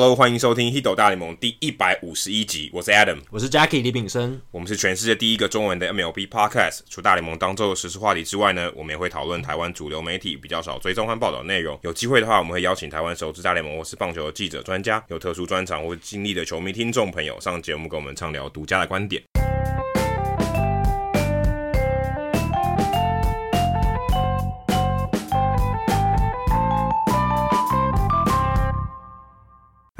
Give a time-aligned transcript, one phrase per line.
[0.00, 2.70] Hello，欢迎收听《h i d o 大联盟》第一百五十一集。
[2.72, 4.40] 我是 Adam，我是 Jackie 李炳生。
[4.52, 6.82] 我们是全世界第一个中文的 MLB Podcast。
[6.88, 11.76] 除大联盟当周的时事话题之外呢，我们也会讨论台湾主流媒体比较少追踪和报道内容。
[11.82, 19.20] 有机会的话，我们会邀请台湾熟知大联盟或是棒球的记者、专家，有特殊专长或经历的球迷听众朋友上节目跟我们畅聊独家的观点。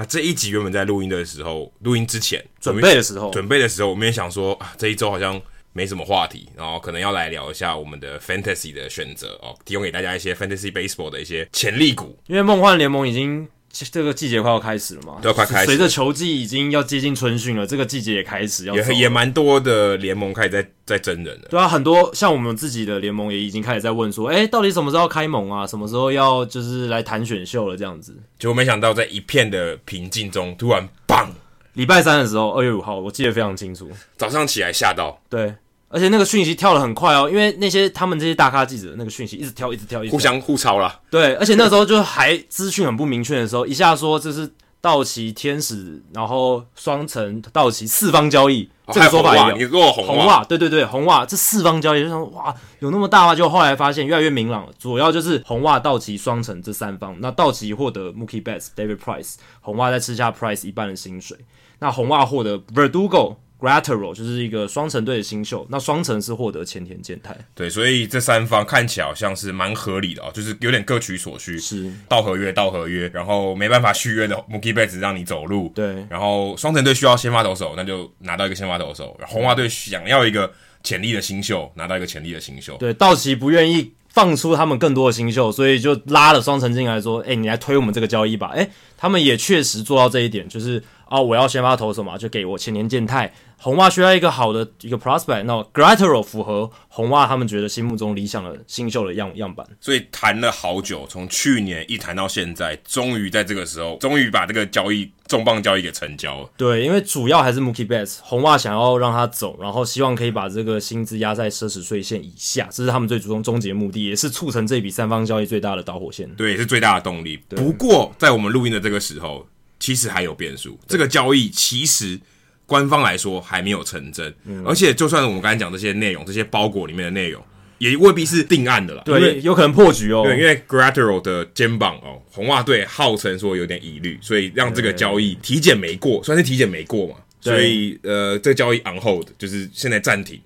[0.00, 12.16] 那这一集原本在录音的时候，录音之前准备的时候，准备的时候，我们也想说啊，这一周好像没什么话题，然后可能要来聊一下我们的 Fantasy 的选择哦，提供给大家一些 Fantasy Baseball 的一些潜力股。
[12.28, 20.68] 因为梦幻联盟已经这个季节快要开始了嘛，都要快开始，随着球季已经要接近春训了，这个季节也开始要也也蛮多的联盟开始在。
[20.88, 25.66] 在真人的，对啊，很多像我们自己的联盟也已经开始在问说，哎、欸，到底什么时候要开盟啊？
[25.66, 27.76] 什么时候要就是来谈选秀了？
[27.76, 31.26] 这样子，结果没想到在一片的平静中，突然砰！
[31.74, 35.54] 礼拜三的时候，二月五号，我记得非常清楚，早上起来吓到，对，
[35.88, 44.52] 而且那个讯息跳得很快哦，因为那些他们这些大咖记者那个讯息一直跳，一直跳，一直，互相互抄啦，对，而且那时候就还资讯很不明确的时候，一下说这是。
[44.80, 49.56] 道奇、天使，然后双城、道奇四方交易，哦、这个说法也有。
[49.56, 53.34] 你说红红袜，对对对，红袜这四方交易就说哇，有那么大吗？
[53.34, 57.16] 就后来发现越来越明朗了，主要就是红袜、道奇、双城这三方。
[57.18, 61.36] 那道奇获得 Mookie Betts、David Price，红袜再吃下 Price 一半的薪水。
[61.80, 63.34] 那红袜获得 Verdugo。
[63.60, 71.92] Gratterall 就是一个双城队的新秀，那双城是获得前田健太，对，所以这三方看起来好像是蛮合理的啊、哦，就是有点各取所需，是。
[72.08, 80.52] 到合约到合约，然后没办法续约的 Mookie Betts 让你走路，对，然后双城队需要先发投手，那就拿到一个先发投手，然后红袜队想要一个
[80.84, 90.80] 潜力的新秀，拿到一个潜力的新秀，对，道奇不愿意放出他们更多的新秀，所以就拉了双城进来说，哎，你来推我们这个交易吧，哎，他们也确实做到这一点，就是。
[91.08, 93.32] 啊，我要先发投手嘛，就给我前年健太。
[93.60, 99.66] 红袜需要一个好的一个 prospect，那 Gratterall 符合红袜他们觉得心目中理想的新秀的样样板。
[99.80, 106.50] 所以谈了好久，从去年一谈到现在，终于在这个时候，终于把这个交易重磅交易给成交了。
[106.56, 116.32] 对，因为主要还是 Mookie Betts，红袜想要让他走，然后希望可以把这个薪资压在奢侈税线以下，这是他们最终终结目的，也是促成这笔三方交易最大的导火线。
[116.36, 117.36] 对，也是最大的动力。
[117.48, 119.44] 不过在我们录音的这个时候。
[119.78, 122.18] 其实还有变数，这个交易其实
[122.66, 127.42] 官方来说还没有成真，嗯、而且就算我们刚才讲这些内容，这些包裹里面的内容
[127.78, 130.22] 也未必是定案的啦，对，有可能破局哦。
[130.24, 140.40] 对，因为 Gratterall 的肩膀哦，红袜队号称说有点疑虑，所以让这个交易体检没过，算是体检没过嘛，所以呃，这个交易 on hold 就是现在暂停。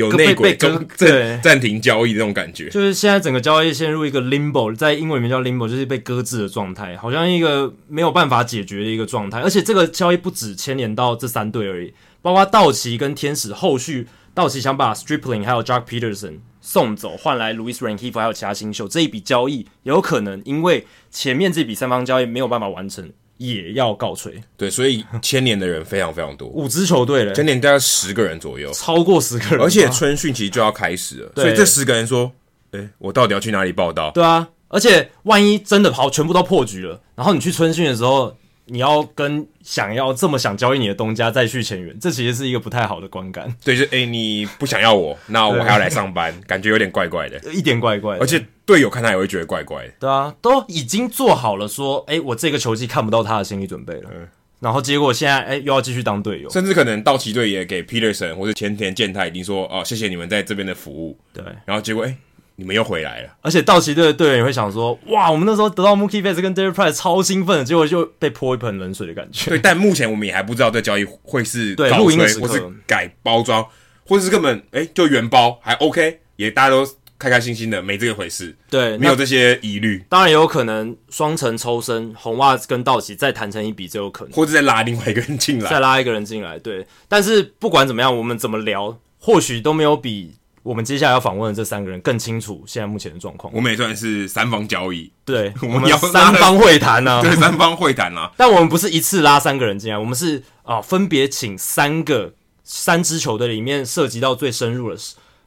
[0.00, 9.40] 有内鬼中暂暂停交易的那种感觉，就是现在整个交易陷入一个 limbo，在英文里面叫 limbo，就是被搁置的状态，好像一个没有办法解决的一个状态。
[9.40, 13.52] 而且这个交易不止牵连到这三队而已，包括道奇跟天使。
[13.52, 23.12] 后续道奇想把 Stripling 还有 Jack Peterson 送走，换来 Louis Rengifo 还有其他新秀，这一笔交易有可能因为前面这笔三方交易没有办法完成。
[23.40, 32.30] 也要告吹，对，所以牵连的人非常非常多，五支球队了，千年大概十个人左右，超过十个人，而且春训其实就要开始了，所以这十个人说，
[32.72, 34.10] 诶，我到底要去哪里报道？
[34.10, 38.36] 对啊，而且万一真的跑全部都破局了，然后你去春训的时候。
[38.72, 43.52] 你要跟想要这么想交易你的东家再续前缘，这其实是一个不太好的观感。
[43.64, 48.20] 对，就哎、欸，你不想要我，那我还要来上班，感觉有点怪怪的， 一点怪怪的。
[48.20, 49.92] 而且队友看他也会觉得怪怪的。
[50.00, 54.10] 对啊，都已经做好了说，哎、欸，我这个球季看不到他的心理准备了。
[54.14, 54.28] 嗯，
[54.60, 61.18] 然后结果现在，哎、欸，又要继续当队友，甚至可能道奇队也给 Peterson 或者前田健太已经说，哦，谢谢你们在这边的服务。
[61.32, 62.16] 对，然后结果，哎、欸。
[62.56, 73.66] 你们又回来了，而且道奇队的队员也会想说：“哇，我们那时候得到 Mookie Betts 跟 David Price 超兴奋，结果就被泼一盆冷水的感觉。”对，但目前我们也还不知道这交易会是对录音的时刻，或是改包装，
[74.06, 76.86] 或者是根本哎、欸、就原包还 OK，也大家都
[77.20, 78.56] 开开心心的，没这个回事。
[78.70, 80.02] 对，没有这些疑虑。
[80.08, 86.58] 当然也有可能双层抽身，红袜跟道奇再谈成一笔，就有可能，或者再拉另外一个人进来，再拉一个人进来。
[86.58, 90.36] 对，但是不管怎么样，我们怎么聊，或许都没有比。
[90.62, 93.50] 我们接下来要访问的这三个人更清楚现在目前的状况。
[93.54, 97.20] 我们也算是三方交易，对， 我们要三方会谈呢、啊。
[97.24, 98.30] 对，三方会谈啊。
[98.36, 104.96] 但我们不是一次拉三个人进来，我们是啊，分别请三个三支球队里面涉及到最深入的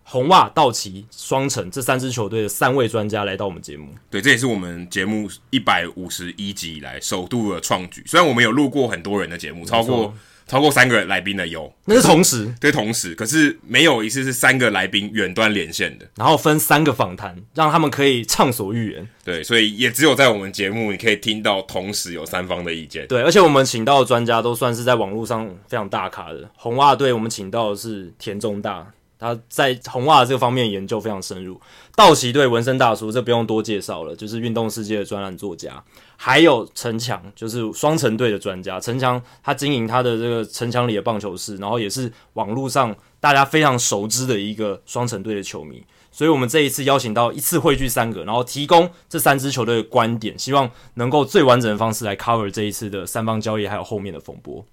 [0.03, 3.88] 红袜、道奇、双城这三支球队的三位专家来到我们节目。
[4.09, 8.03] 对，这也是我们节目一百五十一集以来首度的创举。
[8.05, 10.13] 虽然我们有录过很多人的节目，超过
[10.45, 19.07] 超过三个来宾的有，那是同时， 对，同时，可是没有一次是三个来宾远端连线的，然后分三个访谈，让他们可以畅所欲言。
[19.23, 23.07] 对，所以也只有在我们节目，你可以听到同时有三方的意见。
[23.07, 26.50] 对，而且我们请到的专家都算是在网络上非常大咖的。
[26.57, 28.85] 红袜队我们请到的是田中大，
[29.18, 31.60] 他在红袜这个方面研究非常深入。
[31.95, 35.83] 道奇队纹身大叔，这不用多介绍了，就是运动世界的专栏作家。
[36.15, 38.80] 还有陈强，就是双城队的专家。
[38.80, 45.83] 陈强他经营他的这个城墙里的棒球室，然后也是网络上大家非常熟知的一个双城队的球迷。
[46.12, 54.63] 所以，我们这一次邀请到一次汇聚三个，然后提供这三支球队的观点，希望能够最完整的方式来 cover 这一次的三方交易，还有后面的风波。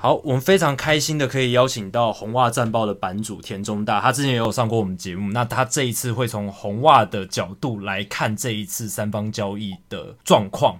[0.00, 5.32] 好，我们非常开心的可以邀请到红袜战报的版主田中大，他之前也有上过我们节目。
[5.32, 10.78] 那他这一次会从红袜的角度来看这一次三方交易的状况。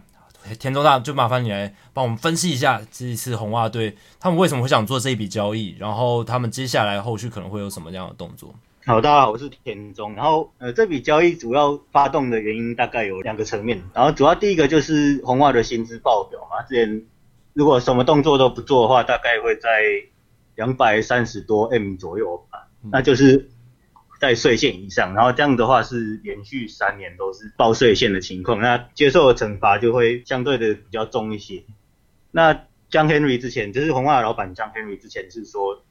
[0.61, 8.55] 田中大，就麻烦你来帮我们分析一下这一次红袜队他们为什么会想做这一笔交易，然后他们接下来后续可能会有什么样的动作。
[8.87, 10.15] 好，大家好，我是田中。
[10.15, 13.83] 然后呃，这笔交易主要发动的原因大概有两个层面。
[13.93, 17.03] 然后主要第一个就是红袜的薪资报表嘛，之前。
[17.59, 19.83] 如果什么动作都不做的话，大概会在
[20.55, 23.51] 两百三十多 M 左右吧，那就是
[24.21, 25.13] 在税线以上。
[25.13, 31.65] 然后这样的话是连续三年都是报税线的情况，那接受的惩罚就会相对的比较重一些。
[32.31, 32.55] 那
[32.93, 35.83] John Henry 之前就是红袜的老板 John Henry 之前是说，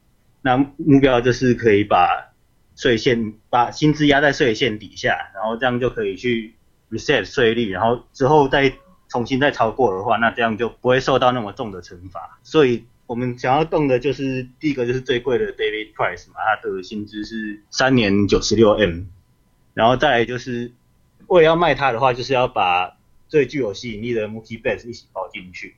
[0.41, 2.31] 那目标就是可以把
[2.77, 6.55] 税线把薪资压在税线底下，然后这样就可以去
[6.89, 8.73] reset 税率，然后之后再。
[9.09, 12.39] 重新再超过的话，那这样就不会受到那么重的惩罚。
[12.43, 19.03] 所以我们想要动的就是第一个就是最贵的 David Price 嘛，他的薪资是三年九十六 M，
[19.73, 20.71] 然后再来就是
[21.27, 25.75] 为了要卖他的话，就是要把最具有吸引力的 m o o k i base 一起包进去。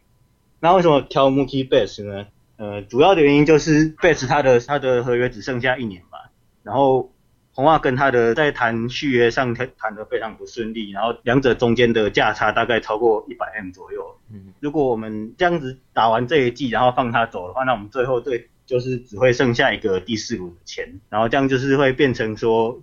[0.59, 2.27] 那为什么挑 m o o k i base 呢？
[2.57, 6.17] 呃，主要的原因就是 Betts 他的他的合约只剩下一年嘛，
[6.63, 7.11] 然后。
[7.59, 14.17] 红袜跟他的在谈续约上谈谈得非常不顺利，然后两者中间的价差大概超过一百 M 左右。
[14.31, 22.81] 嗯，如果我们这样子打完这一季，然后放他走的话，那我们最后对就是只会剩下一个第四股的钱，然后这样就是会变成说，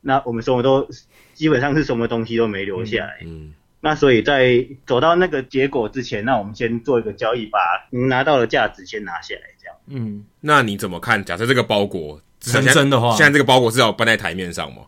[0.00, 0.88] 那我们什么都
[1.34, 3.20] 基本上是什么东西都没留下来。
[3.24, 7.60] 嗯，那所以在走到那个结果之前，那我们先做一个交易，把
[7.92, 9.76] 能拿到的价值先拿下来，这样。
[9.86, 11.24] 嗯，那你怎么看？
[11.24, 12.20] 假设这个包裹？
[12.40, 14.82] 成真的话，现在这个包裹是要搬在台面上嘛？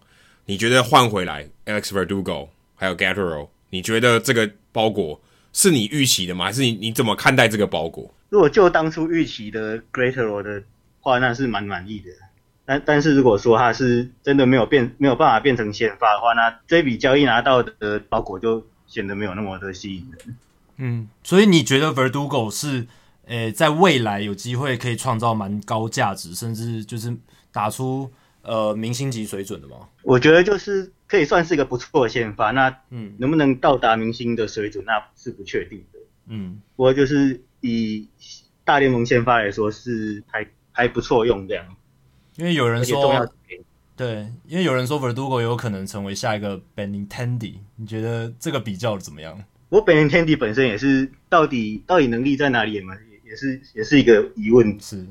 [0.46, 5.20] 你觉得换回来 Alex Verdugo 还有 Gautreaux，你觉得这个包裹
[5.52, 6.46] 是你预期的吗？
[6.46, 8.12] 还是你你怎么看待这个包裹？
[8.30, 10.62] 如果就当初预期的 Gautreaux 的
[11.00, 12.10] 话，那是蛮满意的。
[12.64, 20.36] 但但是如果说他是真的没有变，没有办法变成先发的话，那这笔交易拿到的包裹就显得没有那么的吸引人。
[20.78, 22.86] 嗯，所以你觉得 Verdugo 是
[23.26, 27.16] 诶，在未来有机会可以创造蛮高价值，甚至就是。
[27.52, 28.10] 打出
[28.42, 29.88] 呃明星级水准的吗？
[30.02, 35.98] 我觉得就是可以算是一个不错的先发，那嗯，能不能到达明星的水准，那是不确定的。
[36.26, 38.08] 嗯，不过就是以
[38.64, 41.64] 大联盟先发来说，是还还不错用这样。
[42.36, 43.28] 因为有人说，
[43.96, 49.42] 对，因为有人说 Verdugo 有可能成为下一个 Benintendi，你觉得这个比较怎么样？
[49.68, 54.78] 我 Benintendi 本身也是到底到底能力在哪里也蛮也是也是一个疑问。
[54.80, 55.06] 是。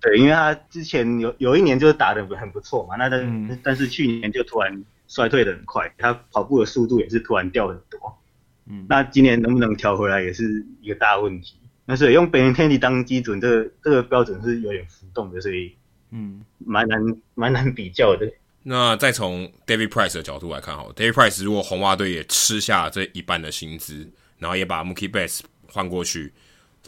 [0.00, 8.18] 对，因为他之前有有一年就是打得很不错嘛，那但、嗯、但是去年就突然衰退的很快，他跑步的速度也是突然掉很多。
[8.66, 11.56] 嗯，那今年能不能调回来也是一个大问题。
[11.84, 15.74] 那所以用 Benintendi 当基准，这个这个标准是有点浮动的，所以
[16.10, 17.00] 嗯，蛮难
[17.34, 18.30] 蛮难比较的。
[18.62, 26.32] 那再从 David Price 的角度来看，好，David Price 如果红袜队也吃下这一半的薪资，然后也把 Mookie Betts 换过去。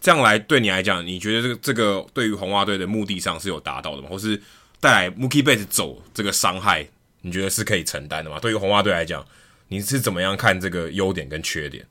[0.02, 4.08] 这样来对你来讲，你觉得这个这个对于红袜队的目的上是有达到的吗？
[4.10, 4.38] 或是
[4.80, 6.84] 带来 Mookie Betts 走这个伤害，
[7.20, 8.40] 你觉得是可以承担的吗？
[8.40, 9.24] 对于红袜队来讲，
[9.68, 11.86] 你是怎么样看这个优点跟缺点？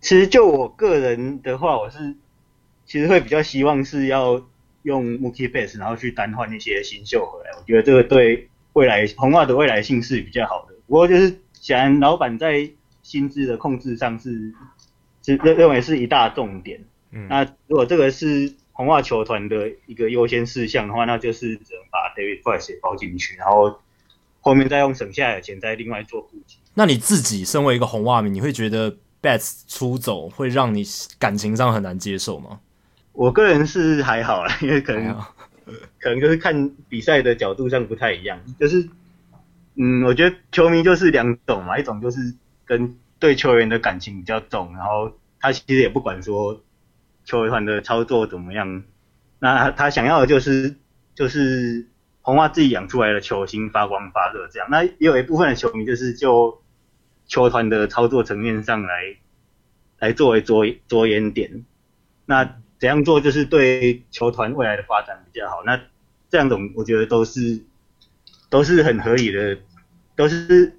[0.00, 2.12] 其实就我个人的话，我是
[2.84, 4.44] 其实会比较希望是要
[4.82, 7.56] 用 Mookie Betts 然后去单换一些新秀回来。
[7.56, 10.74] 我觉得这个对未来红袜的未来性是比较好的。
[10.88, 12.68] 不过就是显然老板在
[13.04, 14.52] 薪资的控制上是
[15.24, 16.80] 是认认为是一大重点。
[17.14, 23.78] 嗯、那如果这个是红袜球团的一个优先事项的话，那就是只能把 David Price 也包进去，然后
[24.40, 26.56] 后面再用省下来的钱再另外做补给。
[26.74, 30.82] 那你自己身为一个红袜迷，你会觉得 Betts 出走会让你
[31.18, 32.58] 感情上很难接受吗？
[33.12, 35.16] 我个人是还好啦，因为可能
[36.00, 38.88] 可能就是看比赛的角度上不太一样，就是
[39.76, 45.12] 嗯，我觉得球迷就是两种嘛，一种就是跟对球员的感情比较重，然后。
[45.40, 46.58] 他其实也不管说
[47.24, 48.84] 球团的操作怎么样，
[49.38, 50.76] 那他想要的就是
[51.14, 51.86] 就是
[52.22, 54.68] 红袜自己养出来的球星发光发热这样。
[54.70, 56.62] 那也有一部分的球迷就是就
[57.26, 59.16] 球团的操作层面上来
[59.98, 61.64] 来作为着着眼点，
[62.26, 62.44] 那
[62.78, 65.62] 怎样做就是对球团未来的发展比较好。
[65.64, 65.76] 那
[66.28, 67.62] 这两种我觉得都是
[68.50, 69.58] 都是很合理的，
[70.16, 70.76] 都是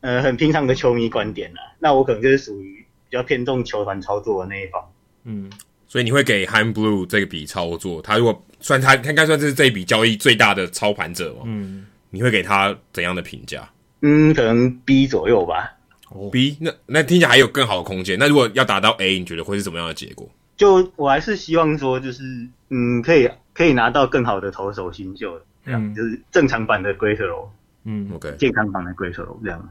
[0.00, 1.60] 呃很平常的球迷观点啦。
[1.78, 4.91] 那我可能就是属于比较偏重球团操作的那一方。
[5.24, 5.50] 嗯，
[5.88, 11.42] 所以你会给 Chaim Bloom 这个笔操作，他如果算他他应该算是这一笔交易最大的操盘者嘛？
[11.46, 13.68] 嗯，你会给他怎样的评价？
[14.00, 15.72] 嗯，可能 B 左右吧。
[16.10, 18.18] 哦，B 那那听起来还有更好的空间。
[18.18, 20.28] 那如果要达到 A，你觉得会是怎么样的结果？
[20.56, 22.22] 就我还是希望说，就是
[22.68, 27.48] 嗯，可以可以拿到更好的投手新秀，这样、嗯、就是正常版的 Greater Roll，
[27.84, 29.68] 嗯，OK，健康版的 Greater Roll 这样。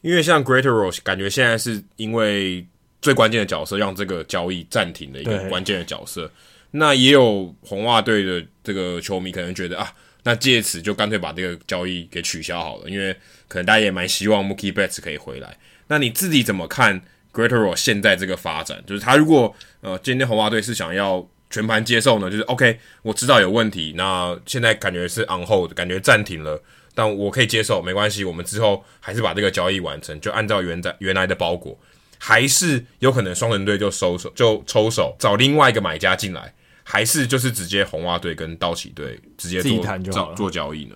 [0.00, 2.66] 因为像 Greater Roll 感觉现在是因为
[3.04, 6.30] 最关键的角色让这个交易暂停的一个关键的角色。
[6.70, 9.92] 那也有红袜队的这个球迷可能觉得啊，
[10.22, 13.14] 那借此就干脆把这个交易给取消好了，因为
[13.46, 15.58] 可能大家也蛮希望 Mookie Betts 可以回来。
[15.88, 17.02] 那你自己怎么看
[17.34, 26.60] ？Graterol 现在这个发展，就是他如果呃今天红袜队是想要全盘接受呢，就是 OK，我知道有问题，那现在感觉是 on hold，感觉暂停了，
[26.94, 31.78] 但我可以接受，没关系，我们之后还是把这个交易完成，就按照原在原来的包裹，
[32.26, 40.94] 还是有可能双人队就收手就抽手找另外一个买家进来，还是就是直接红袜队跟道奇队直接做做做交易呢？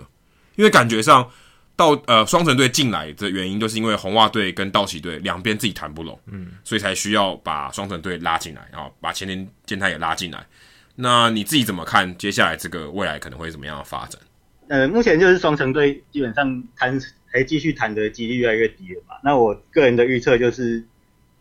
[0.57, 1.31] 因为感觉上。
[1.79, 10.45] 到呃双城队进来的原因，就是因为红袜队跟道奇队两边自己谈不拢，嗯，所以才需要把双城队拉进来，然后把前田健太也拉进来。
[10.97, 14.21] 那你自己怎么看接下来这个未来可能会怎么样的发展？
[14.67, 17.01] 呃，目前就是双城队基本上谈
[17.33, 19.15] 还继续谈的几率越来越低了嘛。
[19.23, 20.85] 那我个人的预测就是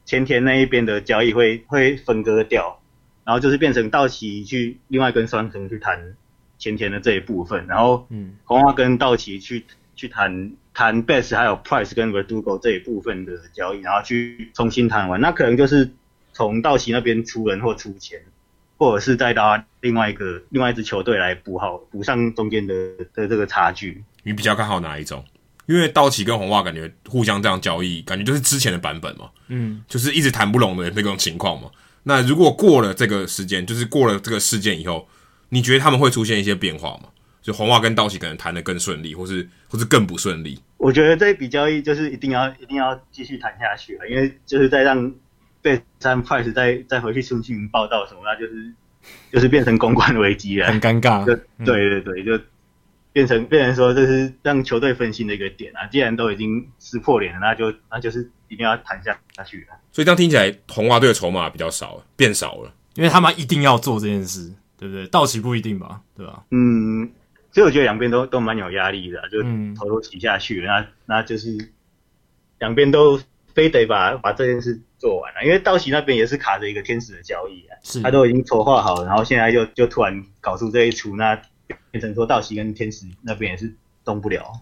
[0.08, 2.80] 前田那一边的交易会会分割掉，
[3.24, 6.16] 然后就是变成道奇去另外跟双城去谈
[6.58, 9.64] 前田的这一部分，然后嗯，红袜跟道奇去。
[10.00, 15.90] 去谈谈 Betts 还有 Price 跟 Verdugo 这一部分的交易，然后去重新谈完，那可能就是
[16.34, 18.22] 从道奇那边出人或出钱，
[18.78, 22.76] 或者是再到另外一个另外一支球队来补好补上中间的
[23.16, 24.04] 的这个差距。
[24.22, 25.26] 你比较看好哪一种？
[25.68, 31.70] 因为道奇跟红袜感觉互相这样交易，感觉就是之前的版本嘛，嗯，就是一直谈不拢的那种情况嘛。
[32.04, 35.08] 那如果过了这个时间，就是过了这个事件以后，
[35.50, 37.10] 你觉得他们会出现一些变化吗？
[37.42, 40.60] 就红袜跟道奇可能谈的更顺利，或是或是更不顺利。
[40.78, 45.14] 我觉得这一笔交易就是一定要一定要继续谈下去了，因为就是再让
[45.62, 48.74] 贝山 Price 再再回去出新闻报道什么，那就是
[49.32, 51.26] 就是变成公关危机了，很尴尬。
[51.26, 51.34] 就
[51.66, 52.38] 对对对，就
[53.18, 55.88] 变成变成说这是让球队分心的一个点啊。
[55.88, 59.76] 既然都已经撕破脸了，那就那就是一定要谈下下去了。
[59.92, 65.08] 所以这样听起来，红袜队的筹码比较少了，变少了，因为他们一定要做这件事，对不对？
[65.08, 66.44] 道奇不一定吧，对吧？
[66.52, 67.10] 嗯。
[67.54, 69.42] 所以我觉得两边都都蛮有压力的，就
[69.74, 71.72] 头都洗下去，那那就是
[72.60, 73.20] 两边都
[73.56, 81.42] 非得把把这件事做完了，因为道奇那边也是卡着一个天使的交易啊，是他都已经筹划好了，然后现在就就突然搞出这一出，那
[81.92, 84.62] 变成说道奇跟天使那边也是动不了。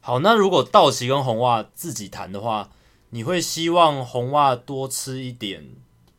[0.00, 2.68] 好，那如果道奇跟红袜自己谈的话，
[3.10, 5.64] 你会希望红袜多吃一点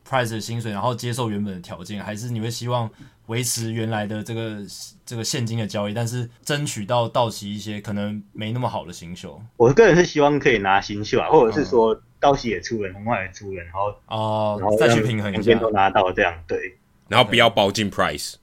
[0.08, 2.90] Price 的薪水，然后接受原本的条件，还是你会希望？
[3.28, 4.58] 维持原来的这个
[5.06, 9.42] 这个现金的交易，但是争取到道奇一些可能没那么好的新秀。
[9.56, 18.34] 我个人是希望可以拿新秀啊，或者是说道奇也出人，红袜也出人，然后哦，然后再去平衡一下，两边都拿到这样对，然后不要包进 Price，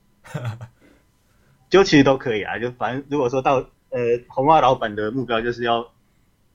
[1.70, 3.56] 就其实都可以啊，就反正如果说到
[3.90, 5.90] 呃红袜老板的目标就是要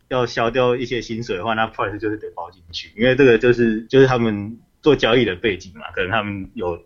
[0.08, 6.84] 要消掉一些薪水的话，那 Price 就是得包进去，因为这个就是就是他们做交易的背景嘛，可能他们有。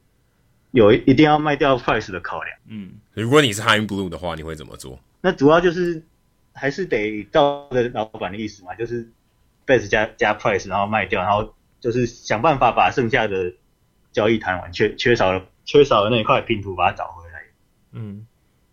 [0.71, 2.55] 有一定要卖掉 Price 的考量。
[2.67, 4.99] 嗯，如果你是 Chaim Bloom 的话，你会怎么做？
[5.21, 6.03] 那主要就是
[6.53, 9.09] 还是得照着老板的意思嘛，就是
[9.65, 13.53] Betts 加加 Price，然后卖掉，然后就是想办法把剩下的
[14.11, 17.15] 交易谈完，缺缺少了缺少了那一块拼图把它找。
[17.91, 18.25] 嗯，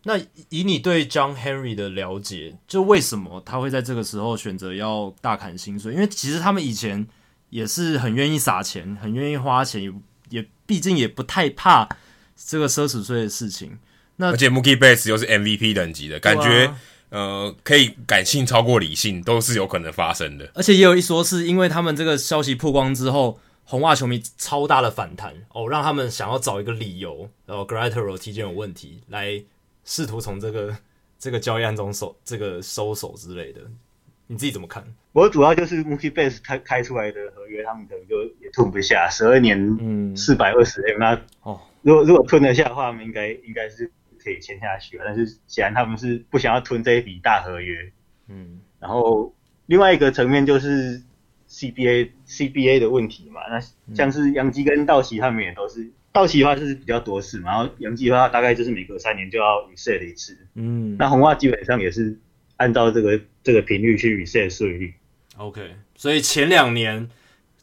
[0.04, 0.18] 那
[0.48, 5.94] 以你对 John Henry 的了解，就为什么他会在这个时候选择要大砍薪水？
[5.94, 7.06] 因为其实他们以前
[7.50, 9.92] 也是很愿意撒钱，很愿意花钱。
[10.30, 11.86] 也毕竟也不太怕
[12.34, 13.78] 这个奢侈税的事情，
[14.16, 16.64] 那而且 Mookie Betts 又是 MVP 等级的感觉，
[17.10, 20.50] 啊、呃，可以感性超过理性，都是有可能发生的。
[20.54, 29.42] 而且也有一说是因为他们这个消息曝光之后，红袜球迷超大的反弹哦，让他们想要找一个理由，然后 Graterol 体检有问题，来
[29.84, 30.76] 试图从这个
[31.18, 33.60] 这个交易案中收这个收手之类的。
[34.26, 34.82] 你自己怎么看？
[35.12, 47.92] 我主要就是 Mookie Betts 开开出来的合约，他们可能就也吞不下，十二年，嗯，四百二十 M，那哦，如果如果吞得下的话，他们应该应该是可以签下去，但是显然他们是不想要吞这一笔大合约，
[48.28, 49.30] 嗯，然后
[49.66, 51.02] 另外一个层面就是
[51.54, 62.18] CBA CBA 的问题嘛，那像是杨基跟道奇他们也都是，道奇的话就是比较多事嘛，然后杨基的话大概就是每隔三年就要 reset 一次，嗯，那红袜基本上也是。
[62.56, 64.94] 按照这个这个频率去 reset 税率
[65.38, 67.10] ，OK，所以前两年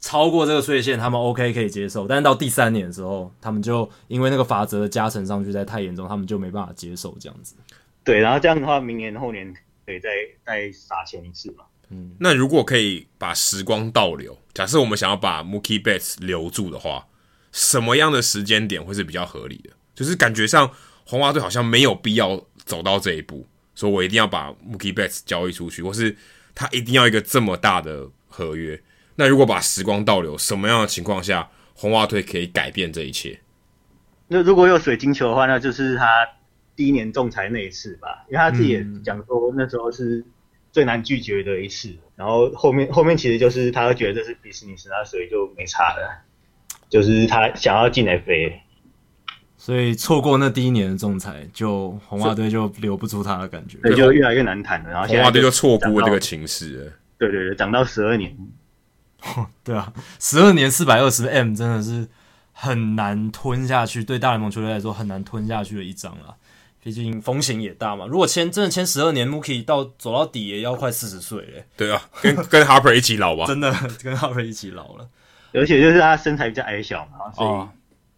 [0.01, 7.55] 超过这个税线，他们 OK 可以接受，但是到第三年的时候，他们就因为那个法则的加成上去在太严重，他们就没办法接受这样子。
[8.03, 9.53] 对，然后这样的话，明年后年
[9.86, 10.10] 可以再
[10.45, 11.63] 再撒钱一次嘛。
[11.91, 17.05] 嗯，那如果可以把时光倒流，假设我们想要把 Mookie Betts 留住的话，
[17.51, 19.71] 什么样的时间点会是比较合理的？
[19.93, 20.71] 就是感觉上
[21.05, 23.45] 红袜队好像没有必要走到这一步。
[23.74, 26.15] 说我一定要把 Mookie Betts 交易出去，或是
[26.53, 28.81] 他一定要一个这么大的合约。
[29.15, 33.39] 那如果把时光倒流，什么样的情况下红袜队可以改变这一切？
[34.27, 36.05] 那如果有水晶球的话，那就是他
[36.75, 40.24] 第一年仲裁那一次吧，因为他自己也讲说那时候是
[40.72, 41.90] 最难拒绝的一次。
[41.90, 46.24] 嗯、然后后面后面其实就是他觉得这是 business，那所以就没差了，
[46.90, 48.54] 就是他想要进 FA。
[49.58, 54.90] 所以错过那第一年的仲裁，就红袜队就留不住他的感觉，对，就越来越难谈了。
[54.90, 56.92] 然后红袜队就错估了这个情势。
[57.20, 58.36] 对对对，涨到十二年，
[59.63, 62.08] 对啊，十二年四百二十 M 真的是
[62.54, 66.36] 很难吞下去，对大联盟球队来说很难吞下去的一张了。
[66.83, 68.05] 毕竟风险也大嘛。
[68.05, 71.65] 如果签真的签十二年，Mookie 到走到底也要快四十岁嘞。
[71.77, 73.71] 对啊，跟跟 Harper 一起老吧， 真的
[74.03, 75.07] 跟 Harper 一起老了。
[75.53, 77.47] 而且就是他身材比较矮小嘛，所以。
[77.47, 77.69] 哦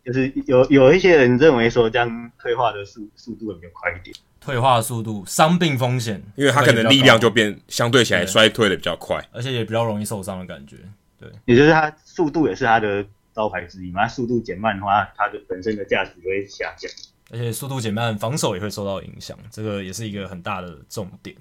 [0.05, 4.13] 就是有有一些人认为说，这样退化的速速度会比较快一点。
[4.41, 10.75] 退化的速度，伤病风险，因为他可能力量就变相对起来衰退的比较快，而且也比较容易受伤的感觉。
[11.17, 14.01] 对，也就是他速度也是他的招牌之一嘛。
[14.01, 16.91] 他速度减慢的话，他的本身的价值就会下降，
[17.33, 21.35] 而且速度减慢，防守也会受到影响，这个也是一个很大的重点。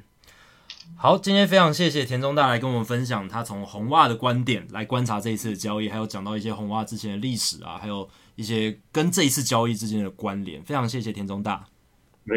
[0.97, 8.09] 好，今天非常谢谢田中大来跟我们分享他从红袜的观点来观察这一次的交易，还有讲到一些红袜之前的历史啊，还有。
[8.35, 11.67] 一些跟这一次交易之间的关联，非常谢谢田中大。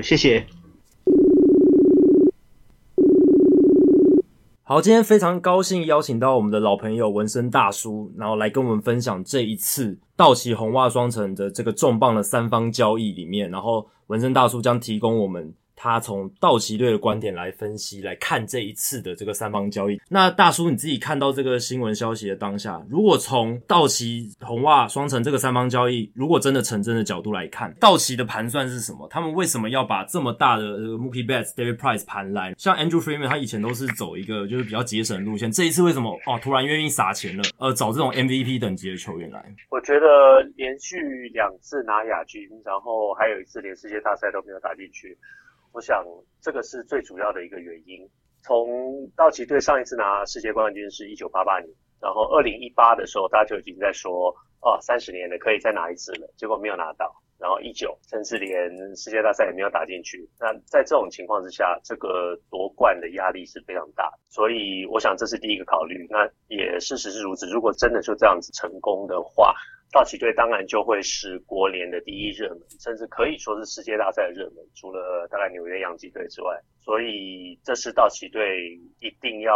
[0.04, 0.46] 谢谢。
[4.68, 15.54] 好，今天非常高兴邀请到我们的老朋友纹身大叔，然后来跟我们分享这一次道奇红袜双城的这个重磅的三方交易里面，然后纹身大叔将提供我们。
[15.76, 20.00] 他从道奇队的观点来分析来看这一次的这个三方交易。
[20.10, 29.08] 那大叔你自己看到这个新闻消息的当下，如果从道奇红袜双城这个三方交易如果真的成真的角度来看，道奇的盘算是什么？
[29.10, 32.54] 他们为什么要把这么大的这个 Mookie Betts、David Price 盘来？
[32.58, 37.44] 像 Andrew Friedman 他以前都是走一个就是比较节省的路线，这一次为什么哦突然愿意撒钱了？
[37.58, 39.44] 呃，找这种 MVP 等级的球员来？
[39.70, 40.98] 我觉得连续
[41.34, 45.18] 两次拿亚军，然后还有一次连世界大赛都没有打进去。
[45.76, 46.06] 我想
[46.42, 48.00] 这个是最主要的一个原因。
[48.42, 57.14] 从道奇队上一次拿世界冠军是一九八八年，然后二零一八的时候大家就已经在说，哦，三十年了可以再拿一次了，结果没有拿到。
[57.38, 60.26] 然后一九甚至连世界大赛也没有打进去。
[60.40, 64.10] 那在这种情况之下，这个夺冠的压力是非常大。
[64.30, 66.08] 所以我想这是第一个考虑。
[66.10, 67.46] 那也事实是如此。
[67.48, 69.54] 如果真的就这样子成功的话，
[69.92, 76.50] 道奇队当然就会是国联的第一热门，甚至可以说是世界大赛的热门，除了大概纽约洋基队之外。
[76.84, 78.42] 所以这是道奇队
[79.00, 79.54] 一定要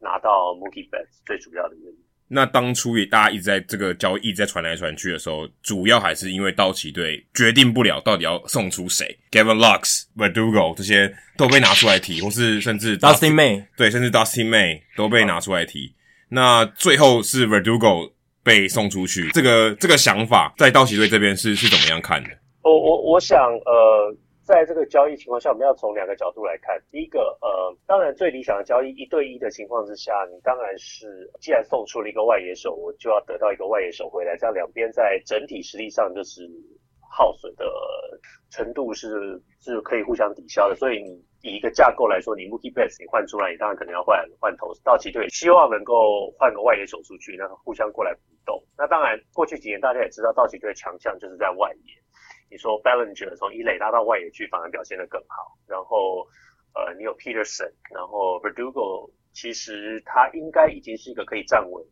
[0.00, 1.98] 拿到 Mookie Betts 最主要的原因。
[2.26, 15.94] 那当初也大家一直在这个交易一直在传来传去的时候，主要还是因为道奇队决定不了到底要送出谁，Gavin Lux、Verdugo 这些都被拿出来提，或是甚至 Dustin May 对，甚至 Dustin May 都被拿出来提。
[16.28, 18.12] 那最后是 Verdugo。
[18.50, 22.30] 被送出去，这个这个想法在道奇队这边是是怎么样看的？
[22.64, 26.76] 我我我想，呃，在这个交易情况下，我们要从两个角度来看。
[26.90, 27.48] 第一个，呃，
[27.86, 36.42] 当然最理想的交易一对一的情况之下，你当然是既然送出了一个外野手，我就要得到一个外野手回来，这样两边在整体实力上就是
[37.08, 37.64] 耗损的
[38.50, 41.29] 程度是是可以互相抵消的，所以你。
[41.42, 44.74] 以一个架构来说，你 Mookie b e t s 你换出来，你当然可能要换换投。
[44.84, 48.62] 道奇队希望能够换个外野手出去，那互相过来互动。
[48.76, 51.94] 那当然，过去几年大家也知道，道奇队的强项就是在外野。
[52.50, 55.56] 你说 b a l l i n g e r 从一垒拉到外野去，反而表现得更好。
[55.66, 56.26] 然后，
[56.74, 61.82] 呃，你有 Peterson，然后 Verdugo，其实他应该已经是一个可以站稳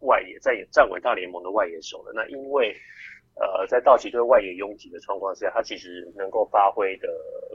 [0.00, 2.12] 外野，在站稳大联盟的外野手了。
[2.14, 2.74] 那因为
[3.36, 7.08] 呃，在道奇队外野拥挤的状况下，他其实能够发挥的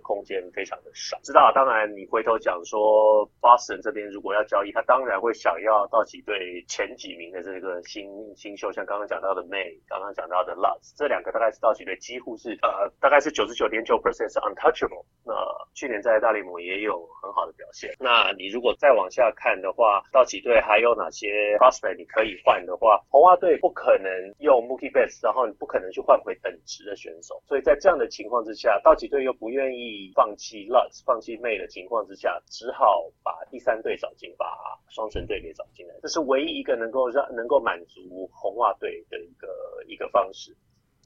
[0.04, 1.18] 空间非常的少。
[1.24, 15.04] 知道，当然你回头讲说，Boston 这边如果要交易，他当然会想要道奇队前几名的这个新新秀，像刚刚讲到的 May，刚刚讲到的 Lutz，这两个大概是道奇队几乎是呃，大概是九十九点九 percent 是 untouchable。
[15.26, 15.34] 那
[15.74, 17.90] 去年在大联盟也有很好的表现。
[18.00, 34.46] 那你如果再往下看的话，道奇队还有哪些 prospect 你可以换的话，红袜队不可能用 Mookie Betts，然后你不可能去换回等值的选手，所以在这样的情况之下，道奇队又不愿意放弃 Lutz、放弃 May 的情况之下，只好把第三队找进，把
[34.90, 39.48] 双城队给找进来，这是唯一一个能够让能够满足红袜队的一个
[39.88, 40.54] 一个方式。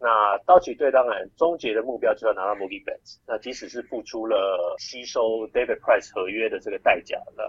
[0.01, 7.43] 那道奇队当然终结的目标就要拿到 Mookie Betts，那即使是付出了吸收 David Price 合约的这个代价，那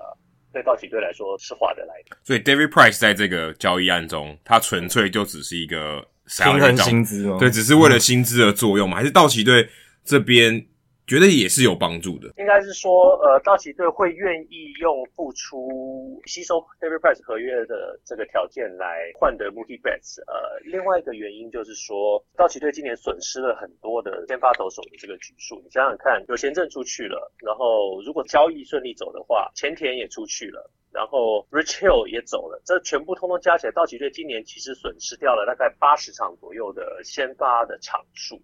[0.52, 2.18] 对道奇队来说是划得来的。
[2.24, 6.06] 所以 David Price 在这个交易案中，他纯粹就只是一个。
[6.26, 8.96] 平衡薪资吗，对，只是为了薪资的作用嘛？
[8.96, 9.68] 嗯、还是道奇队
[10.04, 10.66] 这边
[11.06, 12.26] 觉得也是有帮助的？
[12.36, 20.20] 应该是说，呃，道奇队会愿意用付出吸收 David Price 合约的这个条件来换得 Mookie Betts。
[20.26, 25.60] 呃，另外一个原因就是说，道奇队今年损失了很多的先发投手的这个局数。
[25.64, 30.70] 你想想看，有贤政出去了，然后如果交易顺利走的话，前田也出去了。
[30.92, 38.40] 然后 Rich Hill 也走了，这全部通通加起来，道奇队今年其实损失掉了大概八十场左右的先发的场数。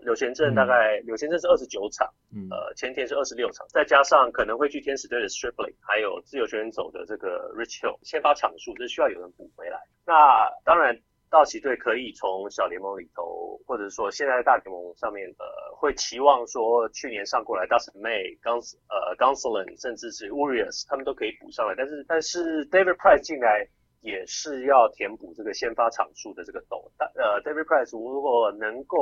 [0.00, 9.78] 柳贤镇大概、嗯、柳贤镇是二十九场，嗯、呃，前田是二十六场，再加上可能会去天使队的 Stripling，还有自由球员走的这个 Rich Hill，先发场数这需要有人补回来。
[10.06, 10.98] 那当然。
[11.30, 18.56] 道奇队可以从小联盟里头，或者说现在的大联盟上面，呃，会期望说去年上过来，Dustin May、刚
[18.88, 21.74] 呃 Gonsolin，甚至是 Urias，他们都可以补上来。
[21.76, 23.68] 但是但是 David Price 进来
[24.00, 27.08] 也是要填补这个先发场数的这个斗，但。
[27.14, 28.98] 呃，David Price 如果能够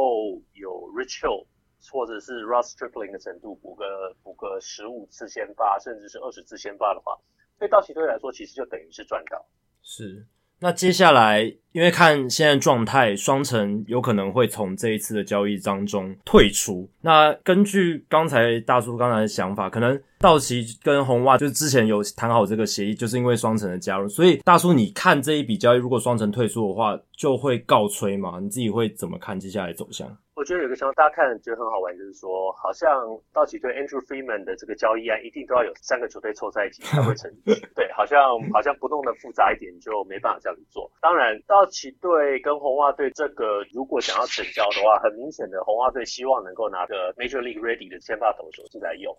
[0.55, 1.47] 有 Rich Hill
[1.93, 7.17] 或者是 Ross Stripling 的程度，补个补个十五次先发，甚至是二十次先发的话，
[7.59, 9.47] 对道奇队来说，其实就等于是赚到。
[9.83, 10.27] 是。
[10.61, 11.43] 那接下来，
[11.73, 16.89] 因为看现在状态，双城有可能会从这一次的交易当中退出。
[17.03, 24.09] 那根据刚才大叔刚才的想法，可能道奇跟红袜就是之前有谈好这个协议，就是因为双城的加入。
[24.09, 28.41] 所以大叔，你看这一笔交易，如果双城退出的话，就会告吹嘛？
[28.41, 30.09] 你自己会怎么看接下来走向？
[30.37, 32.87] 我觉得有个情况大家看觉得很好玩，就是说，好像
[33.33, 37.55] 道奇队 Andrew Friedman 的这个交易案，一定都要有三个球队凑在一起才会成立。
[37.75, 38.21] 对，好像
[38.53, 40.93] 好像不弄得复杂一点就没办法这样子做。
[41.01, 49.17] 当然，道奇队跟红袜队这个如果想要成交的话，很明显的红袜队希望能够拿个 Major League Ready 的先发投手进来用。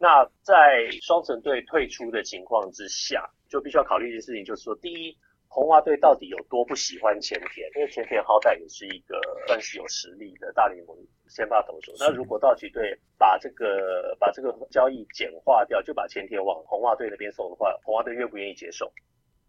[0.00, 5.16] 那在双城队退出的情况之下，就必须要考虑一件事情，就是说，第一。
[5.48, 7.66] 红袜队到底有多不喜欢前田？
[7.76, 10.96] 因为前田好歹也是一个算是有实力的大联盟
[11.28, 11.92] 先发投手。
[11.98, 18.92] 那如果道奇队把这个把这个交易简化掉，就把前田往红袜队那边送的话，红袜队愿不愿意接受？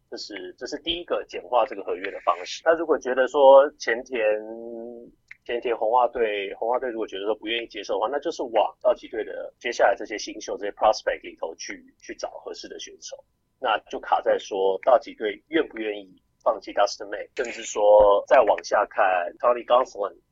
[0.10, 2.62] 这是这是第一个简化这个合约的方式。
[2.64, 4.24] 那如果觉得说前田
[5.44, 13.18] 前田红袜队红袜队如果觉得说不愿意接受的话，那就是往道奇队的接下来这些新秀这些 prospect 里头去去找合适的选手。
[13.60, 19.04] 那就卡在说，道奇队愿不愿意放弃 Dustin May，甚至说再往下看
[19.40, 20.27] Tony g o n s l i n。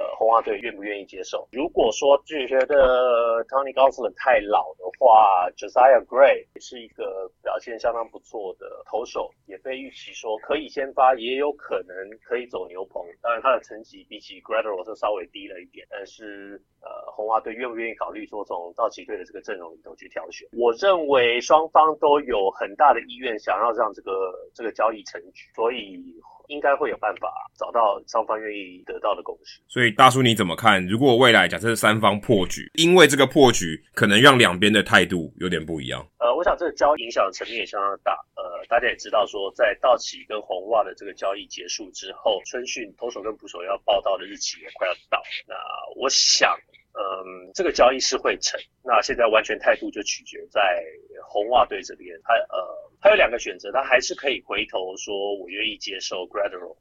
[0.00, 1.46] 呃，红袜队愿不愿意接受？
[1.52, 13.04] 如果说自己觉得 Tony Gonsolin 太老的话，Josiah Gray 也是一个表现相当不错的投手，也被预期说可以先发，也有可能可以走牛棚。
[13.20, 20.48] 当然，他的成绩比起 Graterol 是稍微低了一点，但是呃，红袜队愿不愿意考虑说从道奇队的这个阵容里头去挑选？
[20.56, 26.16] 我认为双方都有很大的意愿想要让这个这个交易成局，所以。
[26.50, 29.60] 应该会有办法找到双方愿意得到的共识。
[29.68, 30.84] 所以大叔你怎么看？
[30.86, 36.04] 如果未来假设三方破局，因为这个破局可能让两边的态度有点不一样。
[36.18, 38.12] 呃，我想这个交易影响的层面也相当大。
[38.34, 45.22] 呃，大家也知道说，在道奇跟红袜的这个交易结束之后，春训投手跟捕手要报到的日期也快要到。
[45.46, 45.54] 那
[45.96, 46.58] 我想。
[46.92, 50.84] 嗯，这个交易是会成，那现在完全态度就取决在
[51.28, 56.76] 红袜队这边，他呃，他有两个选择，他还是可以回头说我愿意接受 Gradual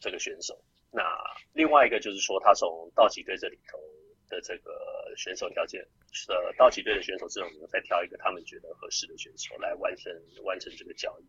[0.00, 0.56] 这个选手，
[0.92, 1.02] 那
[1.52, 3.78] 另外一个就是说他从道奇队这里头
[4.28, 4.70] 的这个
[5.16, 5.80] 选手条件，
[6.28, 10.12] 呃，道奇队的选手阵容里头再挑一个他们觉得合适的选手来完成
[10.44, 11.24] 完成这个交易。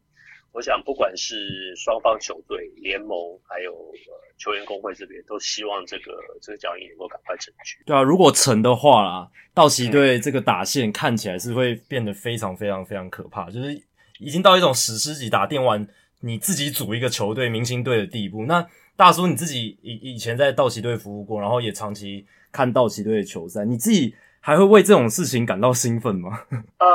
[0.52, 7.78] 我想，不管是双方球队、联盟，还有呃球员工会这边，都希望这个这个交易能够赶快成局。
[7.86, 13.80] 对啊，如果成的话啦，道奇队这个打线看起来是会变得非常非常非常可怕，就是
[14.20, 15.88] 已经到一种史诗级打电玩，
[16.22, 18.48] 你自己组一个球队、明星队的地步。
[18.48, 26.46] 那大叔你自己以以前在道奇队服务过，然后也长期看道奇队的球赛，你自己还会为这种事情感到兴奋吗？
[26.80, 26.88] 呃，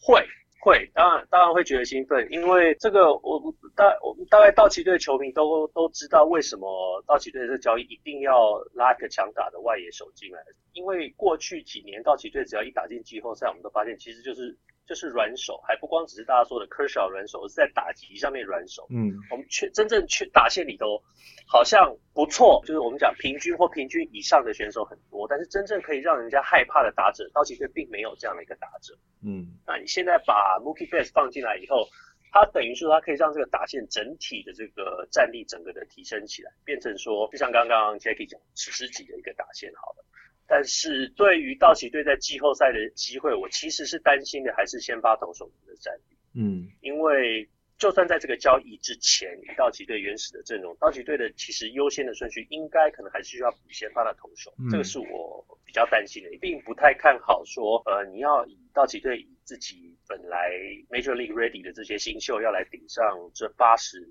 [0.00, 0.24] 会。
[0.58, 10.40] 会，当然当然会觉得兴奋，因为这个我大我们大概道奇队球迷都都知道为什么道奇队这交易一定要拉一个强打的外野手进来，
[10.72, 14.58] 因为过去几年道奇队只要一打进季后赛，我们都发现其实就是。
[14.86, 18.86] 就是软手，还不光只是大家说的科小软手，而是在打击上面软手。
[18.90, 21.02] 嗯，我们确真正去打线里头
[21.46, 28.96] 好像不错，就是我们讲平均或平均以上的选手很多，但是真正可以让人家害怕的打者，道奇队并没有这样的一个打者。
[29.24, 31.88] 嗯，那你现在把 Mookie Betts 放进来以后，
[32.30, 40.04] 他等于说他可以让这个打线整体的这个战力整个的提升起来，变成说就像刚刚 Jackie 讲史诗级的一个打线好了。
[40.48, 46.16] 但是对于道奇队在季后赛的机会，我其实是担心的，还是先发投手的战力。
[46.34, 54.54] 嗯，因为就算在这个交易之前，以道奇队原始的阵容，道奇队的其实优先的顺序应该可能还是需要补先发的投手。
[54.58, 60.50] 嗯，这个是我比较担心的，并不太看好说，呃，你要以道奇队以自己本来
[60.90, 64.06] Major League Ready 的这些新秀要来顶上这八十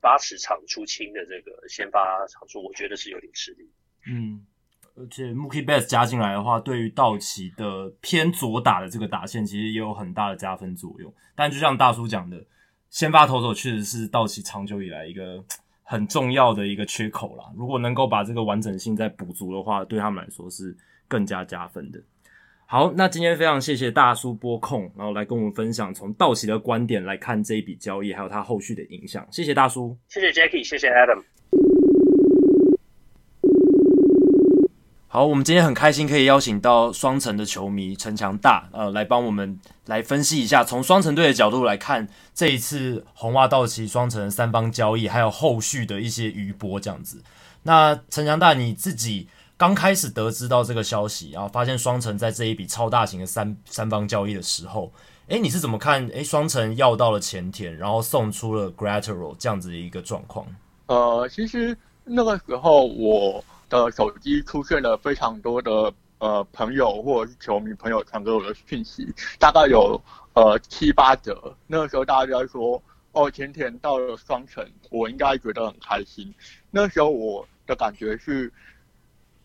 [0.00, 3.70] 八十场出清的这个先发场数，我觉得是有点吃力。
[4.10, 4.44] 嗯。
[4.94, 11.12] 而且 Mookie Betts 加进来的话，对于道奇的偏左打的这个打线，其实也有很大的加分作用。
[11.34, 12.44] 但就像大叔讲的，
[12.90, 15.42] 先发投手确实是道奇长久以来一个
[15.82, 17.44] 很重要的一个缺口啦。
[17.56, 20.76] 如果能够把这个完整性再补足的话，对他们来说是
[21.08, 21.98] 更加加分的。
[22.66, 29.26] 好，那今天非常谢谢大叔播控，然后来跟我们分享从道奇的观点来看这一笔交易，还有它后续的影响。
[29.30, 31.22] 谢谢大叔，谢谢 Jackie，谢谢 Adam。
[35.14, 47.22] 好，我们今天很开心可以邀请到双城的球迷陈强大，呃，来帮我们来分析一下，从双城队的角度来看这一次红袜道奇双城三方交易，还有后续的一些余波这样子。
[47.64, 54.90] 那陈强大，你自己刚开始得知到这个消息，然后发现双城在这一笔超大型的三三方交易的时候，
[55.26, 56.06] 诶，你是怎么看？
[56.14, 60.46] 诶，双城要到了前田，然后送出了 Graterol 这样子的一个状况？
[60.86, 63.44] 呃，其实那个时候我。
[63.78, 69.06] 的手机出现了非常多的呃朋友或者是球迷朋友传给我的讯息，
[69.38, 70.00] 大概有
[70.34, 71.56] 呃七八折。
[71.66, 72.82] 那个时候大家在说，
[73.12, 76.34] 哦，前田到了双城，我应该觉得很开心。
[76.70, 78.52] 那时候我的感觉是，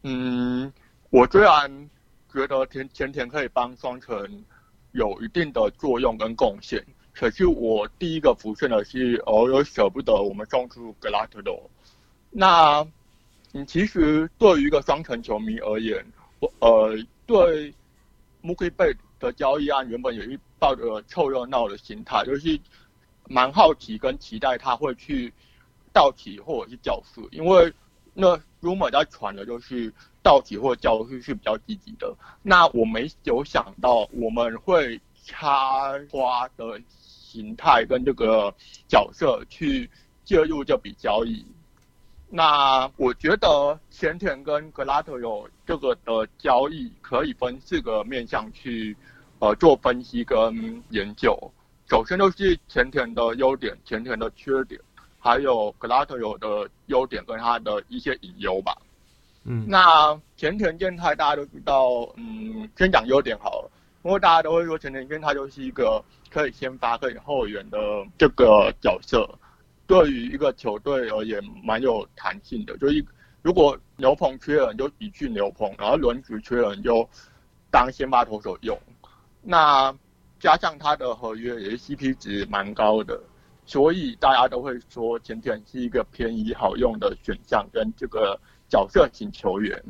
[0.04, 0.72] 嗯，
[1.10, 1.90] 我虽然
[2.32, 4.44] 觉得前前田可以帮双城
[4.92, 11.70] 有一定的作用跟贡献，可是我第一个浮现的是，哦，有舍不得我们送出格拉特罗。
[12.30, 12.86] 那
[13.54, 16.06] 嗯，其实对于一个双城球迷而言，
[16.40, 17.74] 我呃对
[18.42, 22.60] m o o k i b a y 的交易案原本也是抱着凑热闹的心态，就是
[23.28, 25.34] 蛮好奇跟期待他会去
[25.92, 27.74] 道奇或者是教士，因为
[28.14, 32.16] 那 rumor 在传的就是道奇或者教士是比较积极的。
[32.44, 38.54] 那我没有想到我们会插花的形态跟这个
[38.88, 39.90] 角色去
[40.26, 41.46] 介入这笔交易。
[42.30, 48.96] 那我觉得前田跟格拉特有这个的交易，可以分四个面向去，
[49.40, 51.38] 呃，做分析跟研究。
[51.90, 54.78] 首先就是前田的优点、前田的缺点，
[55.20, 58.76] 还有格拉特有的优点跟他的一些隐忧吧。
[59.46, 63.72] 嗯，那前田健太大家都知道，嗯，先讲优点好了，
[64.04, 67.78] 因为大家都会说前田健太就是一个可以先发、可以后援的
[68.18, 69.26] 这个角色。
[69.88, 72.78] 对于一个球队而言，蛮有弹性的。
[72.78, 73.04] 就一
[73.42, 77.10] 如果牛棚缺人，就移去牛棚；然后轮值缺人，就
[77.72, 78.78] 当先发投手用。
[79.42, 79.96] 那
[80.40, 83.18] 加上他的合约也是 CP 值蛮高的，
[83.66, 89.82] 所以大家都会说前田是一个便宜好用的选项，跟这个角色型球员。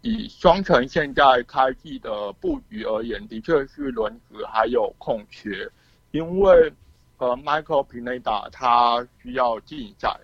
[0.00, 5.70] 以双城现在开季的布局而言，的确是轮值还有空缺，
[6.12, 6.72] 因为。
[7.18, 10.18] 呃，Michael Pineda 他需要禁赛，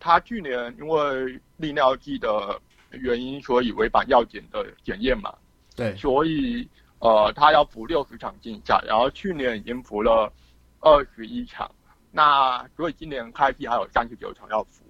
[0.00, 5.32] 他去年因为利尿剂的原因，所以违反药检的检验嘛，
[5.76, 10.32] 对，所以呃，他要服六十场禁赛，然后去年已经服了
[10.80, 11.70] 二十一场，
[12.10, 14.84] 那所以今年开季还有三十九场要服，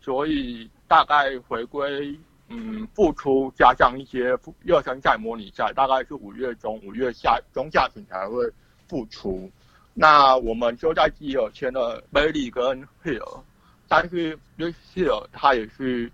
[0.00, 2.18] 所以大概回归
[2.48, 8.44] 嗯复出加上一些热身赛、模拟赛，大概是五月中、五月下中下旬才会
[8.88, 9.48] 复出。
[10.00, 13.40] 那我们就在季有签了 Bailey 跟 Hill，
[13.88, 16.08] 但是因为 Hill 他也是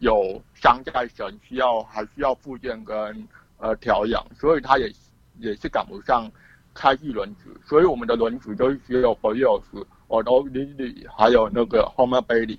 [0.00, 4.92] 有伤在身，需要还需要复健跟呃调养，所以他也
[5.38, 6.30] 也是赶不上
[6.74, 9.62] 开季轮值，所以我们的轮值就是只有 Berrios、
[10.08, 12.58] Odubel、还有那个 Homer Bailey。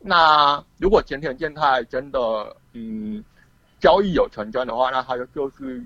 [0.00, 3.22] 那如果前田健太真的嗯
[3.78, 5.84] 交易有成真的话，那他就就是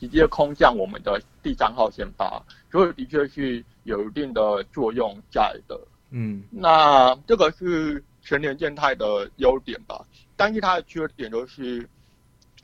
[0.00, 5.80] 直接空降我们的第三号先发，所以的确是有一定的作用在的。
[6.10, 10.04] 嗯，那这个是全年健太的优点吧，
[10.36, 11.88] 但是它的缺点就是。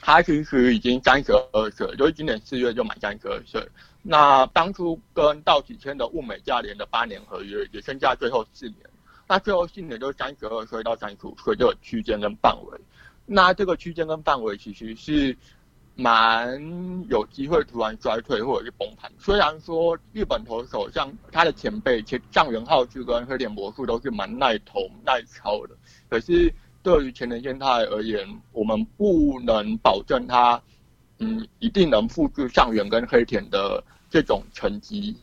[0.01, 3.67] 他其实已经三十二岁，就是今年四月就满三十二岁。
[4.03, 8.81] 那当初跟道奇签的物美价廉的八年合约，也剩下最后四年。
[9.27, 12.79] 那最后四年就三十二岁到三十五岁这个区间跟范围。
[13.25, 15.35] 那这个区间跟范围其实是
[15.97, 16.61] 蛮
[17.09, 19.11] 有机会突然衰退或者是崩盘。
[19.19, 25.77] 虽然说日本投手像他的前辈，其实上原浩志跟黑田博树都是蛮耐投耐操的，
[26.09, 26.53] 可是。
[26.85, 30.61] 对于前田健太而言，我们不能保证他，
[31.19, 35.17] 嗯，一定能复制上原跟黑田的这种成绩。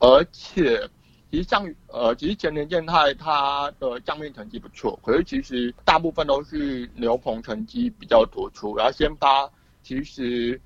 [0.00, 0.90] 而且，
[1.30, 8.76] 其实上，呃，其实前田健太他的账面成绩不错，可是其实大部分都是牛棚成绩比较突出。
[8.76, 9.48] 然后先发，
[9.88, 10.60] 其实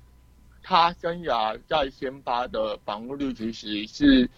[0.61, 4.29] 他生涯在先发的防御率其实是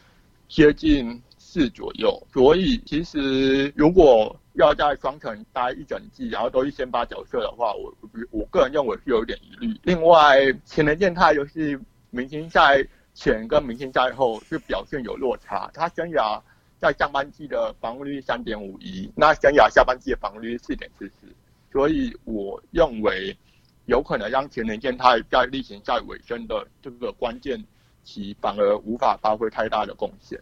[0.47, 2.21] 接近四左右。
[2.31, 7.91] 所以，其实如果要在双城待一整季，然后都是先发角色的话，我
[8.29, 9.75] 我个人认为是有点疑虑。
[9.81, 15.67] 另外，前田健太就是明星赛前跟明星赛后是表现有落差。
[15.73, 16.39] 他生涯
[16.77, 21.27] 在上半季的防御率三点五一，那生涯下半季的防御率四点四四，
[21.71, 23.35] 所以我认为
[23.85, 27.63] 有可能让前田健太在例行赛尾声的这个关键
[28.03, 30.39] 期反而无法发挥太大的贡献。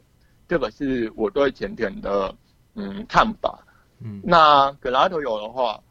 [0.47, 2.33] 这个是我对前田的
[2.75, 3.59] 嗯看法。
[3.99, 5.81] 嗯，那格拉德有的话，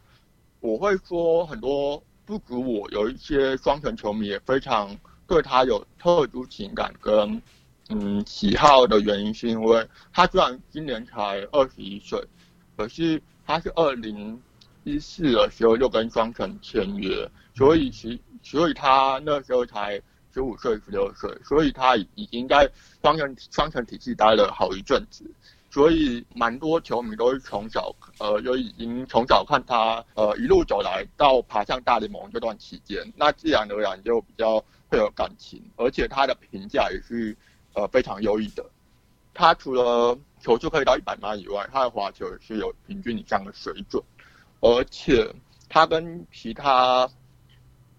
[0.60, 4.94] 我会说很多不止我，有一些双城球迷也非常
[5.26, 7.40] 对他有特殊情感跟
[7.88, 12.22] 嗯喜好的原因，是因为他虽然今年才二十一岁，
[12.76, 14.40] 可是他是二零
[14.84, 20.00] 一四的时候就跟双城签约，所以其所以他那时候才
[20.32, 22.70] 十五岁十六岁，所以他已经在
[23.02, 25.24] 双城双城体系待了好一阵子。
[25.70, 37.34] 所以，蛮多球迷都是从小，呃，就已经从小看他，呃，一路走来到爬上大联盟这段期间，那自然而然就比较会有感情，而且他的评价也是，
[37.72, 38.62] 呃，非常优异的。
[39.32, 44.02] 他除了球速可以到一百码以外，他的滑球也是有平均以上的水准，
[44.60, 45.26] 而且
[45.70, 47.08] 他跟其他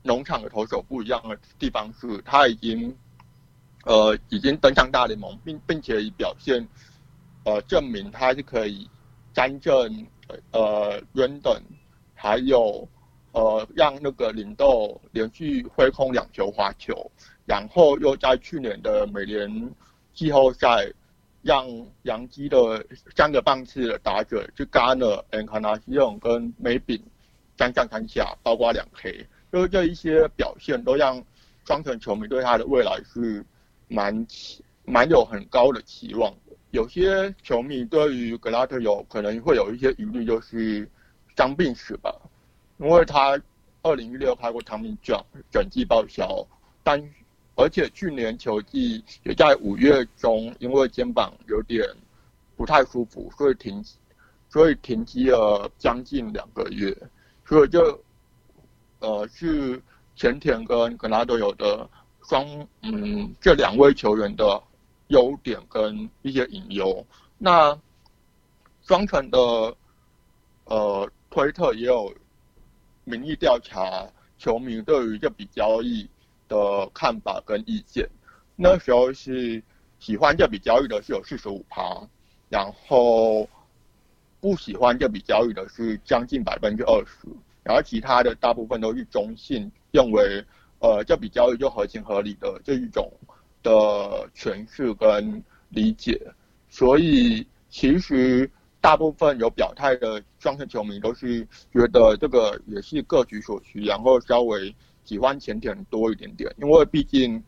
[0.04, 2.96] 农场的投手不一样的地方是，他已经，
[3.86, 6.68] 呃，已经登上大联盟，并并且以表现。
[7.46, 8.90] 呃，证明他是可以
[9.34, 10.08] 担正
[10.52, 11.62] 呃远等，
[12.16, 12.88] 还有
[13.34, 17.12] 呃让那个林豆连续挥空两球滑球，
[17.46, 19.70] 然后又在去年的美联
[20.14, 20.90] 季后赛
[21.42, 21.68] 让
[22.04, 27.04] 洋基的三个棒次的打者就 Garner、Encarnacion 跟梅炳
[27.58, 31.24] 三上三下，包括两 K，就这一些表现都让
[31.64, 33.46] 双城球迷对他的未来是
[33.88, 34.26] 蛮
[34.84, 36.34] 蛮有很高的期望。
[36.72, 40.90] 有些球迷对于格拉特有可能会有一些疑虑，就是
[41.38, 42.12] 伤病史吧，
[42.78, 43.40] 因为他
[43.84, 46.48] 二零一六开过 Tommy John，整季报销，
[46.84, 47.00] 但
[47.56, 51.88] 而且去年球季也在五月中因为肩膀有点
[52.58, 53.86] 不太舒服，所以停，
[54.50, 56.98] 所以停机了将近两个月，
[57.46, 58.04] 所以就
[59.04, 59.80] 呃是
[60.16, 61.88] 前田跟格拉德有的
[62.28, 62.44] 双
[62.82, 64.62] 嗯这两位球员的。
[65.10, 67.06] 优点跟一些隐忧，
[67.38, 67.78] 那
[68.82, 69.38] 双城的
[70.64, 72.12] 呃推特也有
[73.04, 74.08] 民意调查
[74.40, 76.10] 球迷对于这笔交易
[76.48, 78.10] 的看法跟意见。
[78.56, 79.62] 那时候是
[80.00, 81.84] 喜欢这笔交易的是有四十五趴，
[82.50, 83.48] 然后
[84.40, 87.28] 不喜欢这笔交易的是将近百分之二十，
[87.64, 90.44] 然后其他的大部分都是中性，认为
[90.80, 93.12] 呃这笔交易就合情合理的这一种。
[93.66, 96.20] 的诠释跟理解，
[96.70, 98.52] 所以其实
[98.82, 107.42] 大部分有表态的双城球迷都是觉得这个也是各取所需，然后稍微喜欢前田多一点点，因为毕竟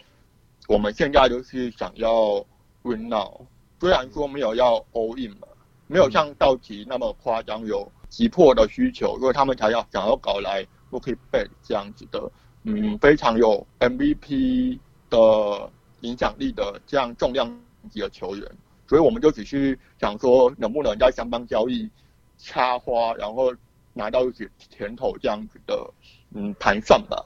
[0.70, 2.42] 我们现在就是想要
[2.84, 3.42] win now，
[3.82, 5.50] 虽然说没有要 all in 嘛，
[5.88, 12.32] 没有像道奇那么夸张有急迫的需求，因为他们才要想要搞来 Mookie Bet 这样子的，
[12.64, 15.72] 嗯，非常有 MVP 的。
[16.02, 17.50] 影响力的这样重量
[17.90, 18.48] 级的球员，
[18.88, 21.90] 所以我们就只是想说，能不能在双方交易
[22.38, 23.52] 插花，然后
[23.92, 25.94] 拿到一些甜头这样子的，
[26.36, 27.26] 嗯，盘算吧，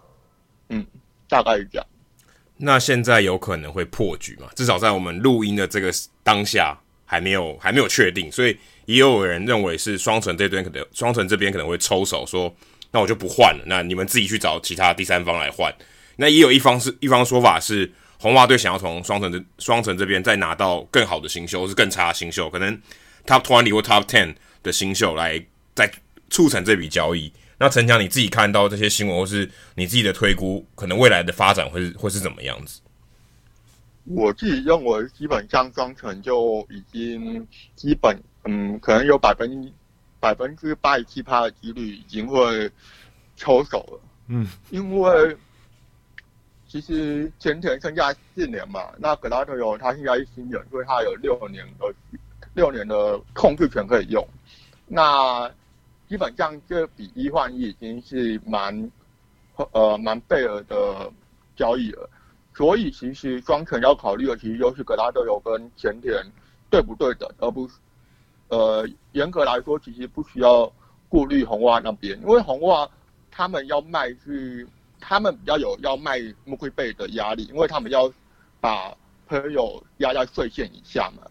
[0.70, 0.86] 嗯，
[1.28, 1.86] 大概是这样。
[2.56, 4.48] 那现在有可能会破局吗？
[4.56, 5.92] 至少在我们录音的这个
[6.24, 6.80] 当下，
[7.12, 8.56] 还没有还没有确定，所以
[8.86, 12.56] 也有人认为是双城这边可能双城这边可能会抽手说，
[12.92, 15.74] 那我就不换了，那你们自己去找其他第三方来换。
[16.18, 22.80] 那也有一方是一方说法是红袜队想要从双城这双城这边再拿到更好的新秀，或是更差的新秀，可能
[23.26, 25.44] top twenty 或 top ten 的新秀来
[25.74, 25.92] 再
[26.30, 27.34] 促成这笔交易。
[27.58, 32.80] 那陈强你自己看到这些新闻，或是你自己的推估，可能未来的发展会是会是怎么样子？
[34.06, 39.72] 我自己认为，基本上双城就已经基本，嗯，可能有百分
[40.20, 42.70] 百分之八十七趴的几率已经会
[43.36, 44.02] 抽手了。
[44.28, 45.38] 嗯，因为
[46.68, 51.94] 其实前田剩下四年嘛，那格拉特有他现在是新人，所以他有六年的
[52.54, 54.28] 六年的控制权可以用。
[54.88, 55.50] 那
[56.08, 58.92] 基本上这比一换一已经是蛮
[59.72, 61.12] 呃蛮贝尔的
[61.56, 62.10] 交易了。
[62.60, 66.22] 所以其实双城要考虑的，其实就是格拉德尤跟前田
[66.70, 67.76] 对不对等，而不是
[68.50, 70.70] 呃严格来说，其实不需要
[71.08, 72.86] 顾虑红袜那边，因为红袜
[73.32, 74.68] 他们要卖是
[75.00, 78.12] 他们比较有要卖穆奎贝的压力，因为他们要
[78.60, 78.94] 把
[79.26, 81.24] 朋友压在税线以下嘛。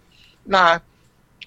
[0.43, 0.81] 那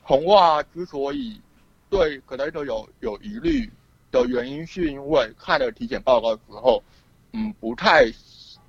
[0.04, 1.42] 红袜之所以
[1.90, 3.68] 对格拉德尤有疑虑
[4.12, 6.84] 的原因，是因为看了体检报告之后，
[7.34, 8.06] 嗯，不太。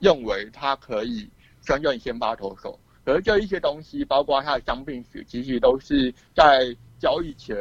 [0.03, 1.30] 认为他可以
[1.64, 7.57] 升任先发投手，而这一些东西，包括他的伤病史，其实都是在交易前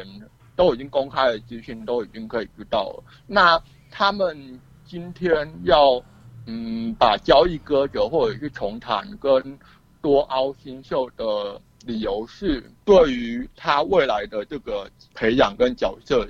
[0.56, 3.04] 都已经公开的资讯，都已经可以知道了。
[3.28, 3.62] 那
[3.92, 6.04] 他们今天要
[6.48, 9.60] 嗯把交易割走，或者是重谈跟
[10.02, 16.28] 多凹新秀的理由是，对于他未来的这个培养跟角色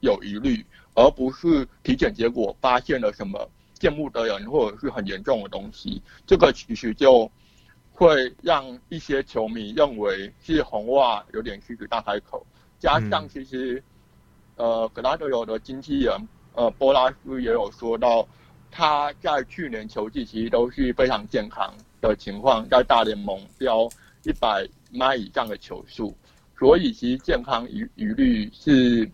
[0.00, 3.50] 有疑虑，而不是体检结果发现了什么。
[3.78, 7.30] 见不得人或者是很严重的东西，这个其实就
[7.92, 12.44] 会让一些球迷认为是红袜有点狮子大开口。
[12.78, 13.82] 加上其实，
[14.56, 18.26] 呃，格拉德有的经纪人呃波拉斯也有说到，
[18.70, 23.88] 他在去年球季其实都是非常健康的情况，在大联盟飙
[24.24, 26.14] 一百迈以上的球速，
[26.58, 29.10] 所以其实健康疑疑虑是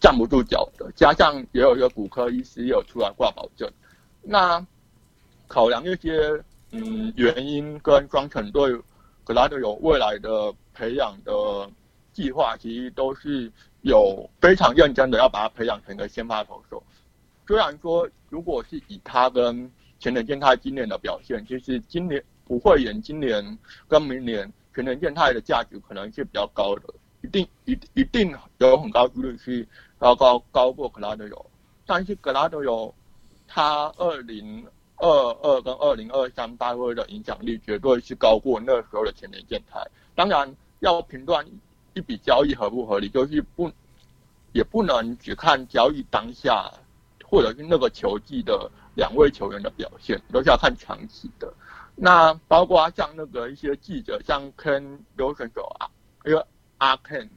[0.00, 0.90] 站不住脚的。
[0.94, 3.68] 加上也有一个骨科医师也有出来挂保证。
[4.24, 4.66] 那
[5.46, 8.74] 考量一些嗯原因跟双城对
[9.22, 11.70] 格拉德尤未来的培养的
[12.12, 13.52] 计划，其实都是
[13.82, 16.82] 有非常认真的要把他培养成一个先发投手。
[17.46, 29.68] 虽然说，如果是以他跟全能健太今年的表现，其实今年不会演今年跟明年全能健太的价值可能是比较高的，一定一一定有很高几率是
[29.98, 31.46] 高高高过格拉德尤，
[31.84, 32.94] 但是格拉德尤。
[33.54, 39.80] 他二零二二跟二零二三大会的影响力绝对是高过那时候的前田健太。
[40.16, 41.46] 当然，要评断
[41.92, 43.70] 一笔交易合不合理，就是不
[44.50, 46.68] 也不能只看交易当下，
[47.24, 51.54] 或者是那个球季的两位球员的表现，都是要看长期的。
[51.94, 55.88] 那包括像那个一些记者，像 Ken r o s e n 啊，
[56.24, 56.44] 一个
[56.78, 57.28] 阿 Ken，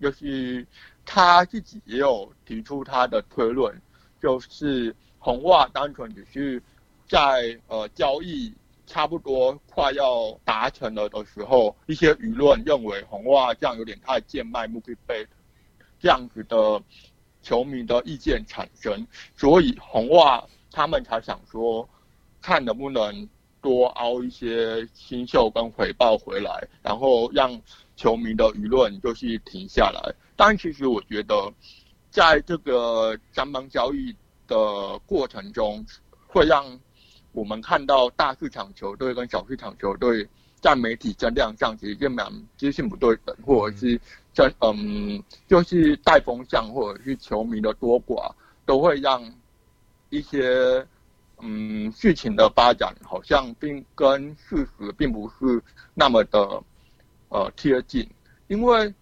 [0.00, 0.64] 就是
[1.04, 3.82] 他自己也有提出他的推论，
[4.22, 4.94] 就是。
[5.28, 6.62] 红袜单纯只是
[7.06, 8.50] 在呃交易
[8.86, 15.26] 差不多快要达成了的时候，一些舆论认为红袜这样有点太贱卖穆基贝，
[16.00, 16.82] 这样子的
[17.42, 19.06] 球迷的意见产生，
[19.36, 21.86] 所以红袜他们才想说，
[22.40, 23.28] 看能不能
[23.60, 27.60] 多凹一些新秀跟回报回来，然后让
[27.96, 30.00] 球迷的舆论就是停下来。
[30.36, 31.52] 但其实我觉得，
[32.08, 34.16] 在这个三方交易。
[34.48, 35.86] 的过程中，
[36.26, 36.64] 会让
[37.30, 40.28] 我们看到大市场球队跟小市场球队
[40.60, 42.26] 在媒体声量上其实就蛮
[42.56, 44.00] 资讯不对等，或者是
[44.32, 48.32] 在嗯，就是带风向或者是球迷的多寡，
[48.66, 49.22] 都会让
[50.10, 50.84] 一些
[51.40, 55.62] 嗯事情的发展好像并跟事实并不是
[55.94, 56.62] 那么的
[57.28, 58.08] 呃贴近，
[58.48, 58.92] 因为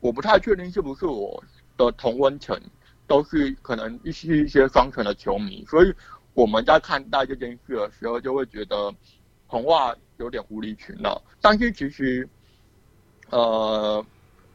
[0.00, 1.42] 我不太确定是不是我
[1.76, 2.58] 的同温层。
[3.06, 5.94] 都是可能一些一些双城的球迷，所以
[6.34, 8.92] 我们在看待这件事的时候，就会觉得
[9.46, 11.22] 红袜有点无理取闹。
[11.40, 12.28] 但是其实，
[13.30, 14.04] 呃，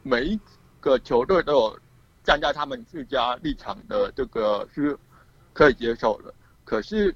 [0.02, 0.38] 每一
[0.80, 1.80] 个球队都有
[2.22, 4.96] 站在他们自家立场的这个是
[5.52, 6.34] 可以接受的。
[6.64, 7.14] 可是，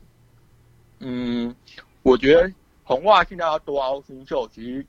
[1.00, 1.54] 嗯，
[2.02, 2.50] 我觉得
[2.82, 4.86] 红袜现在要多凹新秀，其实，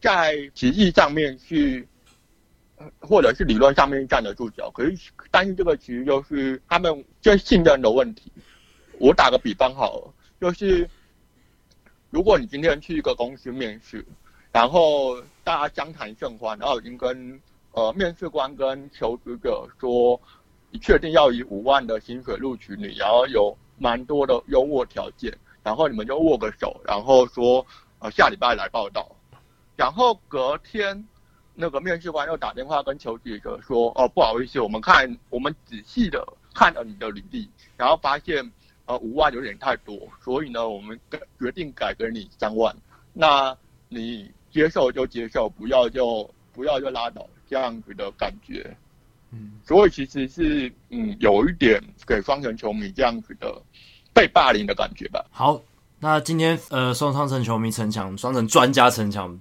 [0.00, 1.86] 在实际上面是。
[3.00, 8.32] 或者是理论上面站得住脚，可是，但是这个其实就是他们就信任的问题。
[8.98, 10.88] 我打个比方好了，就是
[12.10, 14.04] 如果你今天去一个公司面试，
[14.52, 17.40] 然后大家相谈甚欢，然后已经跟
[17.72, 20.20] 呃面试官跟求职者说，
[20.70, 27.64] 你确定要以五万的薪水录取你，然后有蛮多的优渥条件，然后你们就握个手，然后说
[28.00, 29.10] 呃下礼拜来报到，
[29.76, 31.06] 然后隔天
[31.60, 38.50] 那个面试官又打电话跟求职者说，哦不好意思，我们看我们仔细的看了你的履历，然后发现
[38.86, 42.74] 呃五万有点太多，所以呢我们改决定改给你三万，
[43.12, 43.56] 那
[43.88, 44.30] 你。
[44.52, 48.76] 接受就接受，不要就不要就拉倒，这样子的感觉。
[49.30, 53.62] 嗯，所以其实是嗯有一点给双城球迷这样子的
[54.12, 55.24] 被霸凌的感觉吧。
[55.30, 55.62] 好，
[56.00, 59.38] 那今天呃双双城球迷陈强，双城专家陈强，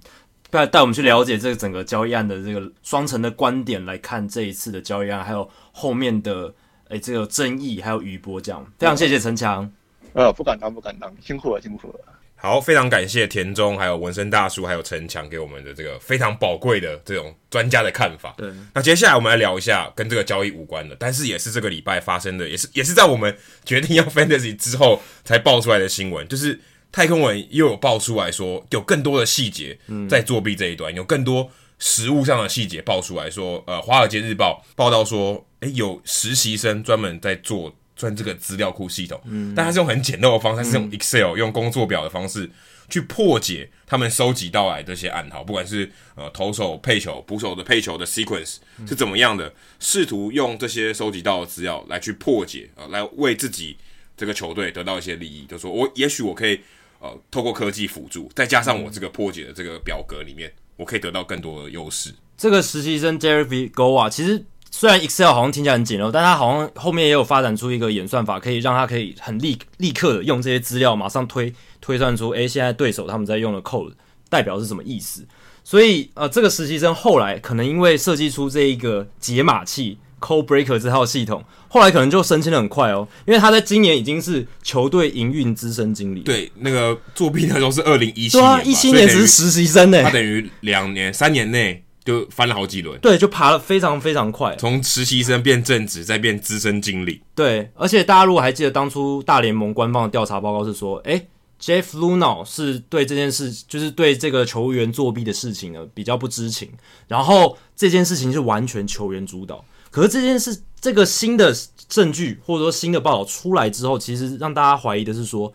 [0.49, 6.53] 带带我们去了解这个整个交易案的这个双城的观点来看这一次的交易案，还有后面的
[6.89, 8.65] 诶这个争议，还有余波这样。
[8.77, 9.71] 非常谢谢陈强。
[10.13, 11.99] 呃，不敢当，不敢当，辛苦了，辛苦了。
[12.35, 18.33] 好，非常感谢田中，还有纹身大叔，还有陈强给我们的这个非常宝贵的这种专家的看法。
[18.37, 26.57] 对，那接下来我们来聊一下跟这个交易无关的，但是也是这个礼拜发生的，也是也是在我们决定要 fantasy 之后才爆出来的新闻，就是
[26.91, 29.77] 太空人又有爆出来说有更多的细节
[30.09, 37.75] 在作弊这一端，嗯、有更多实物上的细节爆出来说，呃，华尔街日报报道说，诶，有实习生专门在做。
[37.99, 42.49] 算这个资料库系统，嗯，但他是用很简陋的方式，他是用 Excel 用工作表的方式
[42.87, 53.75] 去破解他们收集到来这些暗号，不管是呃投手配球、捕手的配球的 sequence 是怎么样的，试图用这些收集到的资料来去破解啊、呃，来为自己
[54.15, 55.45] 这个球队得到一些利益。
[55.45, 56.61] 就说我也许我可以
[56.99, 62.13] 呃透过科技辅助，再加上我这个破解的这个表格里面，我可以得到更多的优势。
[62.37, 64.45] 这个实习生 Derek Goa 其实。
[64.71, 73.93] 虽然 Excel 好像听起来很简陋，但他好像后面也有发展出一个演算法，可以让他可以很立立刻的用这些资料，马上推推算出，诶，现在对手他们在用的 code
[74.29, 75.27] 代表是什么意思。
[75.63, 86.21] 所以，呃，这个实习生后来可能因为设计出这一个解码器 Code Breaker 这套系统，后来可能就升迁的很快哦，因为他在今年已经是球队营运资深经理。
[86.21, 91.83] 对，那个作弊的时候是二零一七年，对啊，一七年只是实习生呢，他等于两年三年内。
[92.05, 97.21] 就翻了好几轮，对，就爬了非常非常快，从实习生变正职，再变资深经理。
[97.35, 101.27] 对，而且大家如果还记得当初大联盟官方的调查报告是说，诶
[101.61, 106.71] ，Jeff Luhnow 是对这件事，就是对这个球员作弊的事情呢比较不知情，
[107.07, 109.63] 然后这件事情是完全球员主导。
[109.91, 111.55] 可是这件事，这个新的
[111.87, 115.53] 证据或者说新的报道出来之后，其实让大家怀疑的是说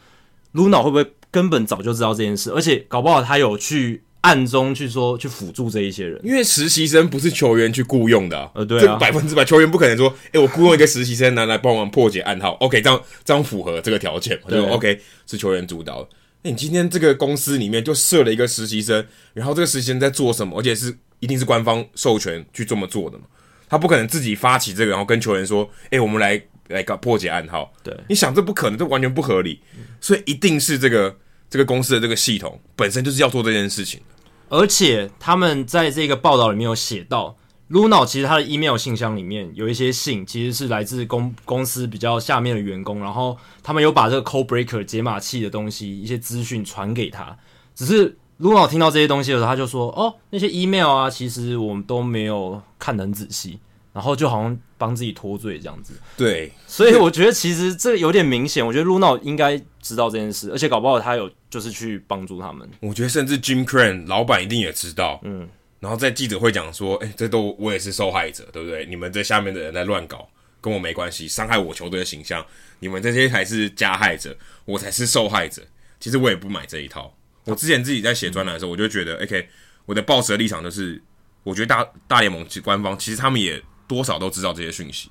[0.54, 4.02] ，Luhnow 会不会根本早就知道这件事，而且搞不好他有去。
[4.24, 16.08] 暗中去说去辅助这一些人，因为实习生不是球员去雇佣的、啊，呃，对、啊，这百分之百球员不可能说，哎、欸，我雇佣一个实习生拿来帮忙破解暗号，OK，这样这样符合这个条件，对，OK，是球员主导的。
[16.40, 19.04] 那、欸、你今天这个公司里面就设了一个实习生，
[19.34, 20.58] 然后这个实习生在做什么？
[20.58, 23.24] 而且是一定是官方授权去这么做的嘛？
[23.68, 27.72] 他不可能自己发起这个，然后跟球员说，哎、欸，我们来来搞破解暗号。
[27.82, 29.60] 对，你想这不可能，这完全不合理，
[30.00, 31.16] 所以一定是这个
[31.48, 34.00] 这个公司的这个系统本身就是要做这件事情。
[34.48, 37.36] 而且他们在这个报道里面有写到
[37.70, 47.36] ，Luhnow 其实他的 email 信箱里面有一些信，其实是来自公公司比较下面的员工，然后他们有把这个 Code Breaker 解码器的东西一些资讯传给他。
[47.74, 53.58] 只是 Luhnow 听到这些东西的时候，他就说：“哦，那些 email 啊，其实我们都没有看得很仔细。”
[53.94, 55.94] 然后就好像帮自己脱罪这样子。
[56.16, 58.66] 对，所以我觉得其实这有点明显。
[58.66, 61.30] 我觉得 Luhnow 应该知道这件事，而且搞不好他有。
[61.54, 68.84] 就是去帮助他们，我觉得甚至 Jim Crane 老板一定也知道，嗯，然后在记者会讲说，哎、欸，这都我也是受害者，对不对？
[68.86, 70.28] 你们这下面的人在乱搞，
[70.60, 72.44] 跟我没关系，伤害我球队的形象，
[72.80, 75.62] 你们这些才是加害者，我才是受害者。
[76.00, 77.14] 其实我也不买这一套。
[77.44, 79.48] 我之前自己在写专栏的时候，我就觉得，OK，
[79.86, 81.02] 我的报社的立场就是，
[81.42, 85.10] 我觉得大大联盟及官方其实他们也多少都知道这些讯息，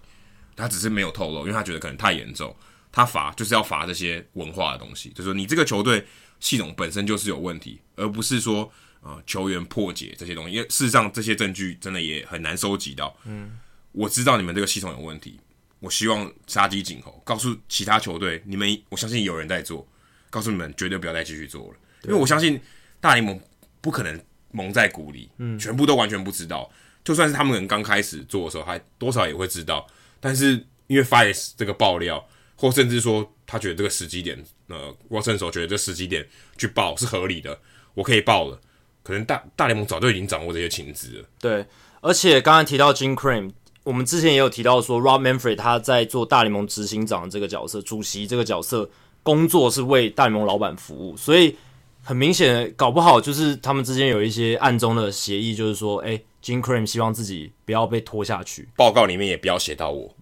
[0.55, 2.55] 他只是没有透露，因为他觉得可能太严重，
[2.91, 6.05] 他罚就是要罚这些文化的东西，就是说你这个球队。
[6.39, 8.69] 系统本身就是有问题，而不是说
[8.99, 13.17] 呃球员破解这些东西，因为事实上这些证据真的也很难收集到。
[13.23, 13.57] 嗯，
[13.93, 15.39] 我知道你们这个系统有问题，
[15.79, 19.87] 我希望杀鸡儆猴，告诉其他球队，你们我相信有人在做，
[20.29, 22.59] 告诉你们绝对不要再继续做了，因为我相信
[22.99, 23.39] 大联盟
[23.81, 24.19] 不可能
[24.51, 26.69] 蒙在鼓里，嗯，全部都完全不知道，
[27.03, 29.87] 就算是他们可能刚开始做的时候，还多少也会知道，
[30.19, 32.25] 但是因为 Fires 这个爆料。
[32.55, 36.25] 或甚至说，他觉得这个时机点，呃，沃森手觉得这时机点
[36.55, 37.59] 去报是合理的，
[37.93, 38.57] 我可以报了。
[39.01, 41.25] 可能大大联盟早就已经掌握这些情资了。
[41.41, 41.65] 对，
[41.99, 43.51] 而且刚才提到 Jim Crane，
[43.83, 48.89] 我们之前也有提到说，Rob Manfred 他在做大联盟执行长这个角色，主席这个角色，
[49.23, 51.57] 工作是为大联盟老板服务，所以
[52.03, 60.13] 很明显，搞不好就是他们之间有一些暗中的协议，就是说，哎，Jim Crane 希望自己不要被拖下去，报告里面也不要写到我。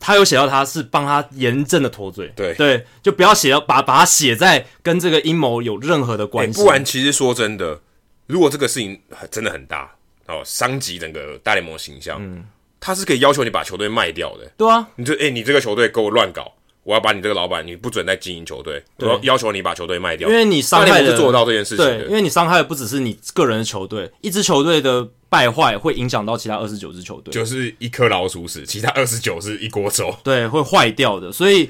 [0.00, 6.62] 他有写到他是帮他严正的脱罪，对对，就不要写到把把他写在跟这个阴谋有任何的关系。
[6.62, 7.80] 不然，其实说真的，
[8.26, 9.90] 如果这个事情真的很大
[10.26, 12.44] 哦，伤及整个大联盟形象，嗯，
[12.78, 14.48] 他是可以要求你把球队卖掉的。
[14.56, 16.52] 对啊，你就哎、欸，你这个球队给我乱搞。
[16.84, 21.84] 我要把你这个老板，你不准再经营球队，我要要求你把球队卖掉，因为你伤害的是做得到这件事情。
[21.84, 31.30] 对，因为你伤害的不只是你个人的球队，一支球队的败坏会影响到其他二十九支球队，就是一颗老鼠屎，其他二十九是一锅粥，对，会坏掉的。
[31.30, 31.68] 所以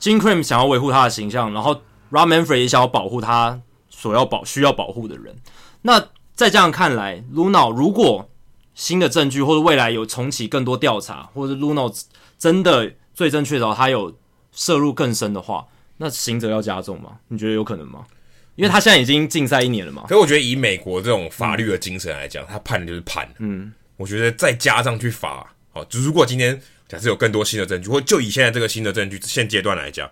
[0.00, 1.74] Jim Crane 想要维护他的形象，然后
[2.12, 5.34] Rob Manfred 也想要保护他所要保需要保护的人。
[5.82, 5.98] 那
[6.36, 8.30] 在这样看来，Luhnow 如果
[8.76, 11.92] 新的证据或者未来有重启更多调查，或者 Luhnow
[12.38, 14.14] 真的罪证确凿，他有。
[14.52, 15.66] 涉入更深的话，
[15.98, 17.18] 那刑责要加重吗？
[17.28, 18.06] 你觉得有可能吗？
[18.56, 20.02] 因为他现在已经禁赛一年了嘛。
[20.02, 23.26] 可是我觉得以美国这种法律的精神来讲，嗯、他判的就是判。
[23.38, 30.10] 嗯，我觉得再加上去罚，好，如果今天假设有更多新的证据，或就以现在这个新的证据现阶段来讲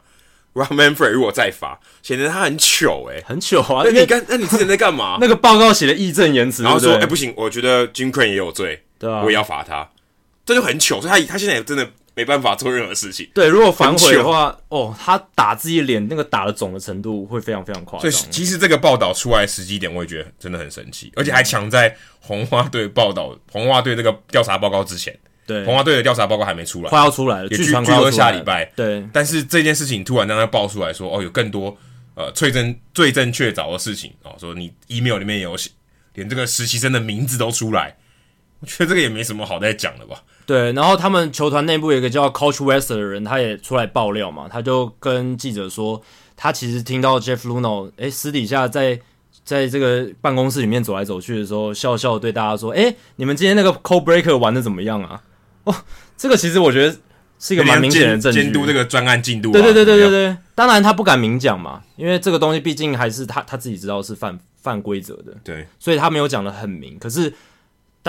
[0.54, 3.82] ，Rob Manfred 如果再罚，显得他很糗哎、欸，很糗啊！
[3.84, 5.18] 那你干，那你之前在干嘛？
[5.20, 9.90] 那个报告写的义正言辞，然后说，哎、欸，不行，我觉得 Jim Crane 也有罪，对啊，我也要罚他，
[10.46, 11.02] 这就很糗。
[11.02, 11.90] 所以他他现在也真的。
[12.18, 13.30] 没办法做任何事情。
[13.32, 18.10] 对，如果反悔的话，哦，他打自己脸那个打的肿的程度会非常非常夸张。
[18.10, 25.16] 所以其实这个报道出来时机点，我也觉得真的很神奇，而且还抢在红花队报道红花队这个调查报告之前。
[25.46, 28.64] 对，红花队的调查报告还没出来，快要出来了，据据说下礼拜。
[28.74, 31.74] 对，但是这件事情突然让他爆出来说，哦，有更多
[32.16, 35.70] 呃罪证罪证确凿的事情哦，说你 email 里面有写，
[36.14, 37.96] 连这个实习生的名字都出来，
[38.60, 40.22] 我觉得这个也没什么好再讲的吧。
[40.44, 46.02] 对，然后他们球团内部有一个叫 Coach West 的人，他也出来爆料嘛，他就跟记者说，
[46.34, 48.98] 他其实听到 Jeff Luhnow 诶私底下在
[49.44, 55.22] 在这个办公室里面走来走去的时候，笑笑对大家说，哎你们今天那个 Code Breaker 玩的怎么样啊？
[55.64, 55.74] 哦，
[56.16, 56.96] 这个其实我觉得
[57.38, 59.52] 是一个蛮明显的证据，监督这个专案进度。
[59.52, 67.30] 对对对对对对，当然他不敢明讲嘛，因为这个东西毕竟还是他他自己知道是犯犯规则的，对，所以他没有讲的很明，可是。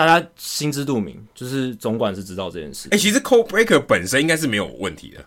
[0.06, 2.88] 大家心知肚明，就是总管是知道这件事。
[2.90, 5.24] 哎、欸，其实 Code Breaker 本身应该是没有问题的，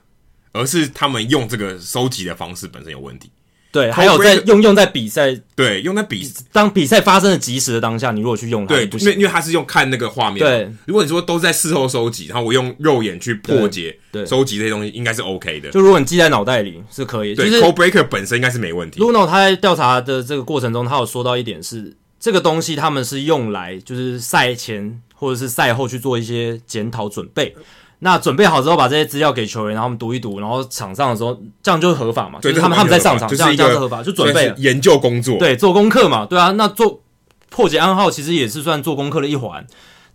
[0.52, 3.32] 而是他们用这个收集的方式本身有问题。
[3.72, 10.38] 对，还有在用用在比赛，对，用在比当比赛发生的及时的当下，你如果去用它，对，因为因为它是用看那个画面。
[10.38, 15.72] 对，如果你说都在事后收集，然后我用肉眼去破解，对，收集这些东西应该是 OK 的。
[15.72, 17.34] 就如果你记在脑袋里是可以。
[17.34, 19.00] 对，就是、Code Breaker 本身应该是没问题。
[19.00, 25.02] Luhnow 他在调查的这个过程中，他有说到一点是，这个东西他们是用来就是赛前。
[25.16, 27.56] 或者是赛后去做一些检讨准备，
[28.00, 32.40] 那准备好之后把这些资料给球员，然后他们读一读，然后场上的时候这样就是合法嘛？
[32.42, 37.02] 对，就是他们他们在上场，就是、这样这样是合法，就准备研究工作，对，做功课嘛，对啊，那做
[37.50, 39.66] 破解暗号其实也是算做功课的一环。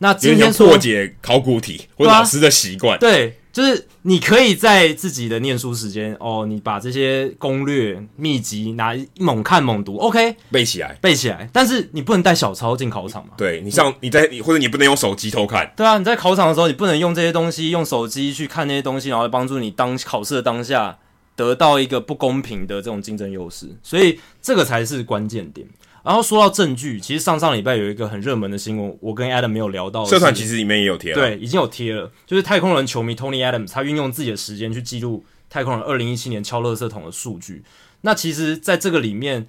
[0.00, 3.37] 那今天说破解考古题，或者老师的习惯，对。
[3.52, 11.48] 就是你可以在自己的念书时间哦，你把这些攻略秘籍拿猛看猛读，OK，背起来，背起来。
[11.52, 13.32] 但是你不能带小抄进考场嘛？
[13.36, 15.72] 对，你上你在你或者你不能用手机偷看。
[15.76, 20.98] 对啊，你在考场的时候，你不能用这些东西，用手机去看那些东西，然后帮助你当考试的当下
[21.34, 23.66] 得到一个不公平的这种竞争优势。
[23.82, 25.66] 所以这个才是关键点。
[26.04, 30.04] 然后说到证据，其实上上礼拜有一个很热门的新闻，我跟 Adam 没有聊到。
[30.04, 32.10] 社团其实里面也有贴了，对，已经有贴了。
[32.26, 37.62] 就是太空人球迷 Tony Adams，他运用自己的时间去记录太空人二零一七年敲垃圾桶的数据。
[38.02, 39.46] 那其实，在这个里面，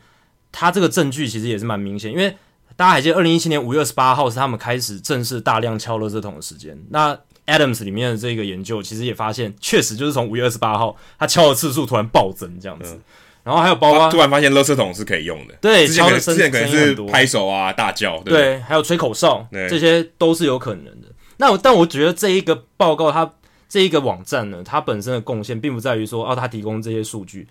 [0.52, 2.36] 他这个证据其实也是蛮明显，因为
[2.76, 6.78] 大家还记得二零一七年五月二十八号是他们开始正式大量敲垃圾桶的时间。
[6.89, 12.95] 那 Adams 里面的这个研究，其实也发现，确实就是从五月二十八号，他敲的次数突然暴增，这样子。
[12.95, 13.02] 嗯
[13.50, 15.56] 然后还有包括，突然发现垃圾桶是可以用的。
[15.60, 21.08] 对，之前可能之前可能是拍手啊、大叫，对，对，还有吹口哨，这些都是有可能的。
[21.38, 23.34] 那我但我觉得这一个报告，它
[23.68, 27.47] 这一个网站呢，它本身的贡献并不在于说，哦，它提供这些数据，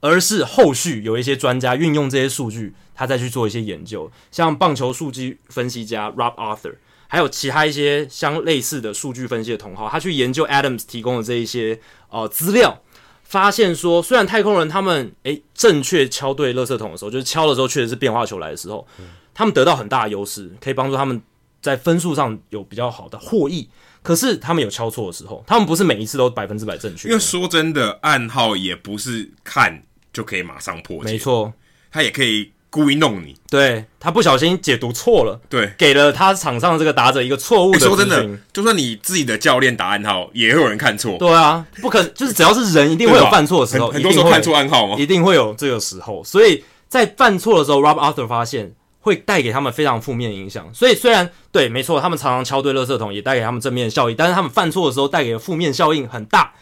[0.00, 6.74] 而是后续有一些专家运用这些数据，他再去做一些研究，像棒球数据分析家 Rob Arthur，
[7.06, 11.78] 还有其他一些相类似的数据分析的同好，他去研究 Adams 提供的这一些
[12.10, 12.82] 呃资料。
[13.28, 21.20] 发现说，虽然太空人他们诶正确敲对垃圾桶的时候，就是敲的时候确实是变化球来的时候，嗯、他们得到很大的优势，可以帮助他们
[21.60, 23.68] 在分数上有比较好的获益。
[24.02, 27.08] 可是他们有敲错的时候，他们不是每一次都百分之百正确。
[27.08, 31.52] 因为说真的，暗号也不是看就可以马上破解，没错，
[31.90, 32.52] 他也可以。
[32.76, 37.86] 故意弄你，对，他不小心解读错了，对，给了他场上这个打者一个错误的、欸。
[37.86, 41.16] 说真的，就算你自己的教练打暗号，也会有人看错。
[41.18, 46.22] 对啊，不可能，就是只要是人，一定会有犯错的时候，很多时候看错暗号嘛，一定会有这个时候。
[46.22, 50.68] 所以在犯错的时候，Rob Arthur 发现会带给他们非常负面的影响。
[50.74, 56.52] 所以虽然对，没错，他们常常敲对垃圾桶，也带给他们正面的效益，但是他们犯错的时候带给的负面效应很大。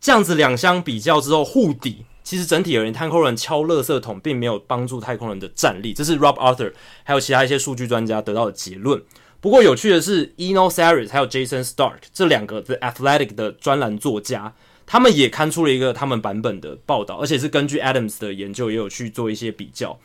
[0.00, 6.72] 这样子两相比较之后，互抵，其实整体而言，太空人敲垃圾桶并没有帮助太空人的战力，这是 Rob Arthur
[7.04, 9.02] 还有其他一些数据专家得到的结论。
[9.40, 14.54] 不过有趣的是，Eno Sarris 还有 Jason Stark 这两个 The Athletic 的专栏作家，
[14.86, 19.98] 他们也刊出了一个他们版本的报道，而且是根据 Adams 的研究也有去做一些比较。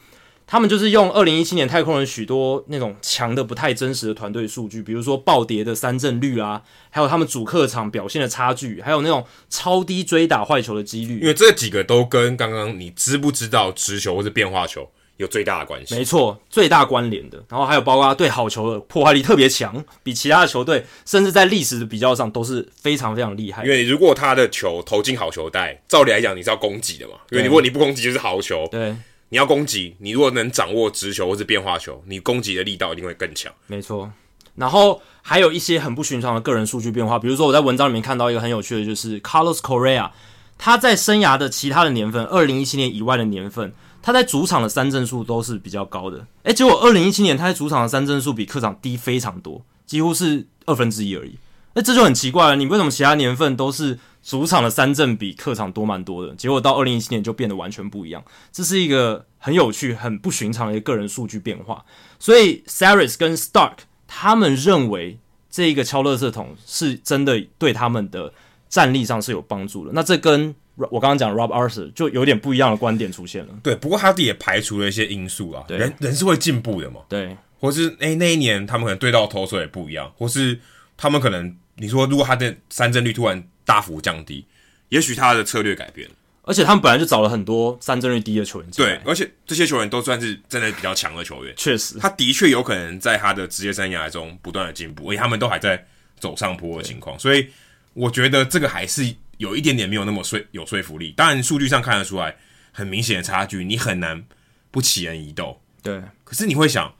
[0.50, 11.20] 他们就是用二零一七年太空人许多那种强的不太真实的团队数据，比如说暴跌的三振率啊，还有他们主客场表现的差距，还有那种超低追打坏球的几率。
[11.20, 15.94] 因为这几个都跟刚刚你知不知道直球或是变化球有最大的关系。
[15.94, 17.44] 没错，最大关联的。
[17.50, 23.66] 然后还有包括对好球的破坏力特别强，比其他的球队甚至在历史的比较上都是非常非常厉害。
[23.66, 28.66] 因为如果他的球投进好球带，照理来讲你是要攻击的嘛，因为如果你不攻击就是好球。
[28.72, 28.96] 对。
[29.30, 33.52] 你要攻击，你如果能掌握直球或是变化球，你攻击的力道一定会更强。
[33.68, 34.10] 没错，
[34.56, 40.10] 然后还有一些很不寻常的个人数据变化，比如说我在文章里面看到一个很有趣的，就是 Carlos Correa，
[40.58, 46.26] 他在生涯的其他的年份，二零一七年以外的年份，他在主场的三振数都是比较高的。
[46.44, 51.38] 诶，结果二零一七年他在主场的三振数比客场低非常多，几乎是二分之一而已。
[51.78, 53.98] 那这就很奇怪了，你为什么其他年份都是？
[54.24, 58.22] 主场的三振比客场多蛮多的，结果到二零一七年就变得完全不一样。
[58.52, 61.86] 这是一个很有趣、很不寻常的一个个人数据变化。
[62.20, 65.18] 所以 Sarris 跟 Stark 他们认为
[65.50, 68.34] 这一个敲垃圾桶是真的对他们的
[68.68, 69.94] 战力上是有帮助的。
[69.94, 73.54] 那这跟我刚刚讲 Rob Arthur 就有点不一样的观点出现了。
[73.64, 77.00] 对，不过他也排除了一些因素啊，人人是会进步的嘛。
[77.08, 80.60] 对，或是诶、欸、那一年他们可能对到投手也不一样，或是
[80.98, 83.48] 他们可能你说如果他的三振率突然。
[83.68, 84.46] 大幅降低，
[84.88, 86.10] 也许他的策略改变，
[86.44, 88.72] 而且他们本来就找了很多三振率低的球员。
[88.72, 91.54] 对，而且这些球员都算是真的比较强的球员。
[91.58, 95.86] 确实，他的确有可能在他的职业生涯中不断的进步，而且他们都还在
[96.18, 97.20] 走上坡的情况。
[97.20, 97.46] 所以
[97.94, 101.12] 我觉得这个还是有一点点没有那么说有说服力。
[101.18, 102.38] 当然，数据上看得出来
[102.72, 104.24] 很明显的差距，你很难
[104.72, 105.62] 不起人疑窦。
[105.84, 106.96] 对，可是你会想，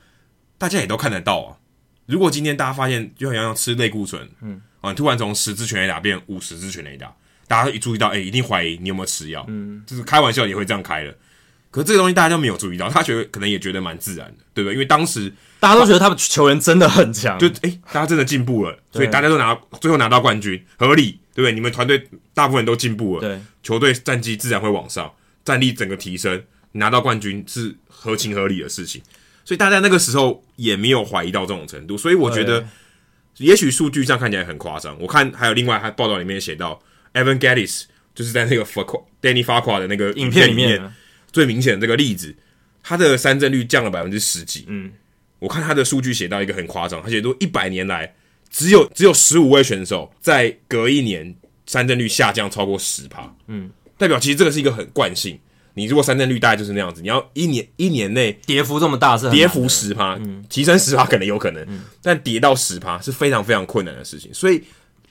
[0.58, 1.56] 大家也都看得到啊。
[2.08, 4.62] 如果今天大家发现，就好像要吃类固醇，嗯。
[4.82, 4.94] 啊！
[4.94, 7.14] 突然从十支全垒打变五十支全垒打，
[7.48, 9.46] 大家一注意到，哎、欸，一定怀疑你有没有吃药。
[9.48, 11.14] 嗯，就是开玩笑也会这样开了。
[11.70, 14.74] 可是这个东西大家都没有注意到，他觉得可能也觉得蛮自然的，对不对？
[14.74, 21.52] 因为当时大家都觉得他们球员真的很强，就哎、欸，大家真的进步了，所以大家都拿最后拿到冠军，合理，对不对？
[21.52, 25.12] 你们团队大部分人都进步了，对，球队战绩自然会往上，
[25.44, 29.02] 战力整个提升，拿到冠军是合情合理的事情。
[29.44, 32.66] 所以大家那个时候也没有怀疑到这种程度，所以我觉得。
[33.38, 36.80] 也许数据上看起来很夸张，我看还有另外还报道里面写到
[37.14, 37.84] ，Evan Gattis
[38.16, 38.66] 就是在那个
[39.22, 40.94] Danny Farquhar 的那个影片里面
[41.32, 42.36] 最明显的这个例子，
[42.82, 44.66] 他的三振率降了百分之十几。
[44.68, 44.92] 嗯，
[45.40, 48.16] 我看他的数据写到一个很夸张，他写说一百年来
[48.50, 51.36] 只有只有十五位选手在隔一年
[51.66, 53.36] 三振率下降超过十趴。
[53.48, 55.40] 嗯，代表其实这个是一个很惯性。
[55.78, 64.64] 你如果三振率大概就是那样子，你要一年一年内跌幅这么大是跌幅十趴，嗯，提升十趴可能有可能，嗯，但跌到十趴是非常非常困难的事情，所以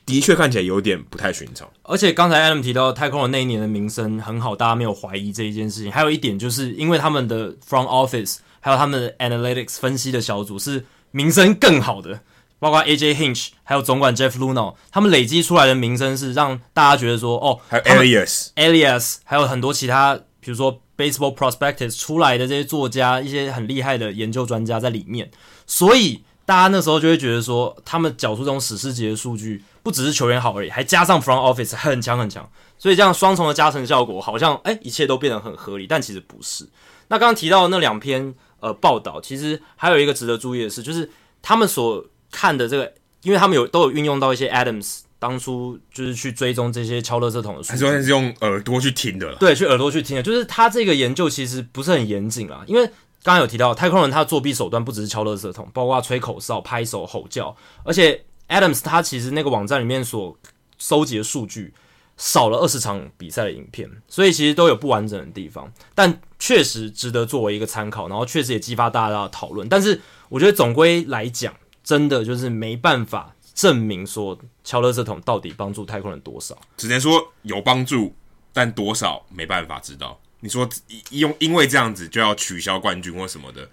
[0.04, 1.68] 的确看起来有点不太寻常。
[1.84, 5.92] 而且刚才 Adam 提到太空人那一年的名声很好，大家没有怀疑这一件事情。
[5.92, 12.20] 还有一点就是因为他们的 front office 还有他们的 analytics 分析的小组是名声更好的，
[12.58, 20.18] 包括 AJ Hinch 还有总管 Jeff Luhnow，他们累积出来的名声是让大家觉得说，哦，还有 Elias Elias 还有很多其他。
[20.46, 25.28] 比如说，Baseball Prospectus 出来的这些作家，一些很厉害的研究专家在里面，
[25.66, 36.64] 所以大家那时候就会觉得说，他们缴出这种史诗级的数据，不只是球员好而已，还加上 Front Office 很强很强，所以这样双重的加成效果，好像哎、一切都变得很合理，但其实不是。
[37.08, 41.10] 那刚刚提到的那两篇呃报道，其实还有一个值得注意的是，就是
[41.42, 45.00] 他们所看的这个，因为他们有都有运用到一些 Adams。
[45.18, 49.34] 当初就是去追踪这些敲垃圾桶的，还是是用耳朵去听的？
[49.36, 50.22] 对，去耳朵去听的。
[50.22, 52.86] 就是他这个研究其实不是很严谨啦，因为
[53.22, 60.36] 刚刚有提到太空人他的作弊手段不只是敲垃圾桶，包括吹口哨、拍手、吼叫，而且 Adams 他其实那个网站里面所
[60.78, 61.72] 收集的数据
[62.18, 69.66] 少了二十场比赛的影片，所以其实都有不完整的地方，但确实值得作为一个参考，然后确实也激发大家的讨论。
[69.68, 73.32] 但是我觉得总归来讲，真的就是没办法。
[73.56, 76.56] 证明说敲垃圾桶到底帮助太空人多少？
[76.76, 78.14] 只能说有帮助，
[78.52, 80.20] 但多少没办法知道。
[80.40, 80.68] 你说
[81.10, 83.68] 用因为这样子就要取消冠军或什么的，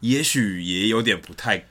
[0.00, 1.66] 也许也有点不太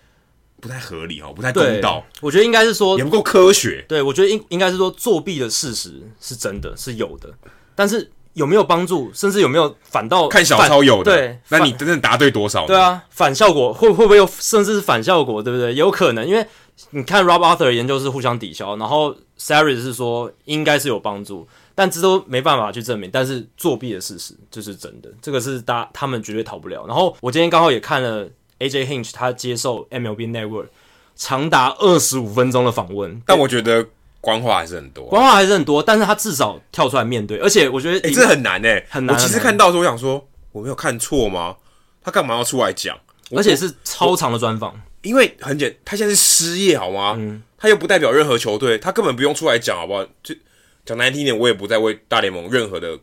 [0.61, 2.05] 不太合理哦，不太公道。
[2.21, 3.83] 我觉得应该是说也不够科学。
[3.89, 7.33] 对，我觉得应应该是说作弊的事实是真的是有的，
[7.73, 12.67] 但是有没有帮助，甚至有没有反倒看小抄有的，对，那你真正答对多少？
[12.67, 15.73] 对啊，反效果会会不会有，甚至是反效果，对不对？
[15.73, 16.45] 有可能，因为
[16.91, 23.09] 你看 Rob Arthur 的研究是互相抵消，然后 Saris 是说应该是有帮助，但这都没办法去证明。
[23.11, 26.85] 但是作弊的事实就是真的，这个是大他们绝对逃不了。
[26.87, 28.27] 然后我今天刚好也看了
[28.59, 30.67] AJ Hinch 他接受 MLB Network
[31.15, 33.87] 长达二十五分钟的访问，但我觉得。
[34.21, 39.15] 官话还是很多，官话还是很多，但是他至少跳出来面对，而且我觉得，哎、欸，这很难诶、欸，很难。
[39.15, 41.55] 我其实看到的时候，我想说，我没有看错吗？
[42.03, 42.97] 他干嘛要出来讲？
[43.35, 44.73] 而且是超长的专访，
[45.05, 47.15] 因为很简，他现在是失业，好吗？
[47.17, 50.03] 嗯，他又不代表任何球队，他根本不用出来讲，好不好？
[50.21, 50.35] 就
[50.83, 52.99] 讲难听点，我也不在为大联盟任何的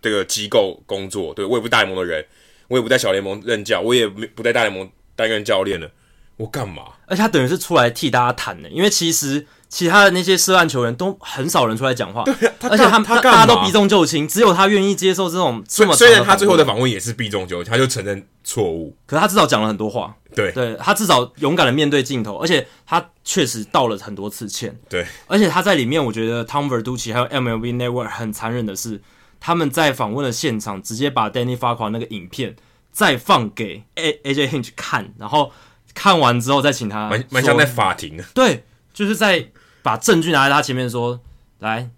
[0.00, 2.24] 这个机构工作，对，我也不是大联盟的人，
[2.68, 5.90] 我也不在小联盟任教，我也不在大联盟担任教练了，
[6.36, 6.84] 我干嘛？
[7.06, 9.46] 而且他等于是出来替大家谈的，因为其实。
[9.76, 15.94] 其他的那些涉案球员都很少人出来讲话，对，而且他他大家都避重就轻，只有他愿意接受这种这么。
[15.94, 20.16] 虽然他最后的访问也是避重就轻，他就承认错误，可是他至少讲了很多话。
[20.34, 24.74] 对，对他至少勇敢的面对镜头，而且他确实道了很多次歉。
[24.88, 29.02] 对，而且他在里面，我觉得 Tom Verducci 还有 MLB Network 很残忍的是，
[29.38, 32.56] 他们在访问的现场直接把 Danny Farquhar 那个影片
[32.92, 35.52] 再放给 A AJ Hinch 看，然后
[35.92, 38.24] 看完之后再请他，蛮蛮像在法庭的。
[38.32, 38.64] 对，
[38.94, 39.50] 就是在。
[39.86, 41.20] 把证据拿在他前面说，
[41.60, 41.88] 来，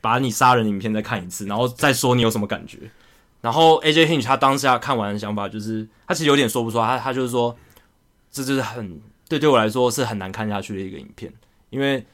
[0.00, 2.78] 把你杀人影片再看一次，然后再说你有什么感觉。
[3.40, 7.56] 然后 AJ Hinch 他当下看完的想法就是，他其实有点说不出来，他他就是说，
[8.30, 11.32] 这就是很对对我来说是很难看下去的一个影片，
[11.70, 12.06] 因为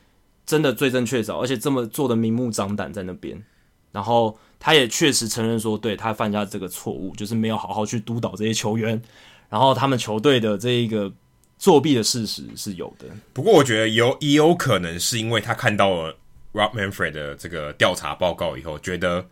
[0.46, 3.44] 真的罪证确凿，而且这么做的明目张胆在那边。
[3.92, 9.02] 然后他也确实承认说，对他犯下这个错误，就是没有好好去督导这些球员，
[9.50, 11.12] 然后他们球队的这一个。
[11.58, 16.16] 作弊的事实是有的，不过我觉得有也有可能是因为他看到了
[16.52, 19.26] Rob Manfred 的这个调查报告以后，觉得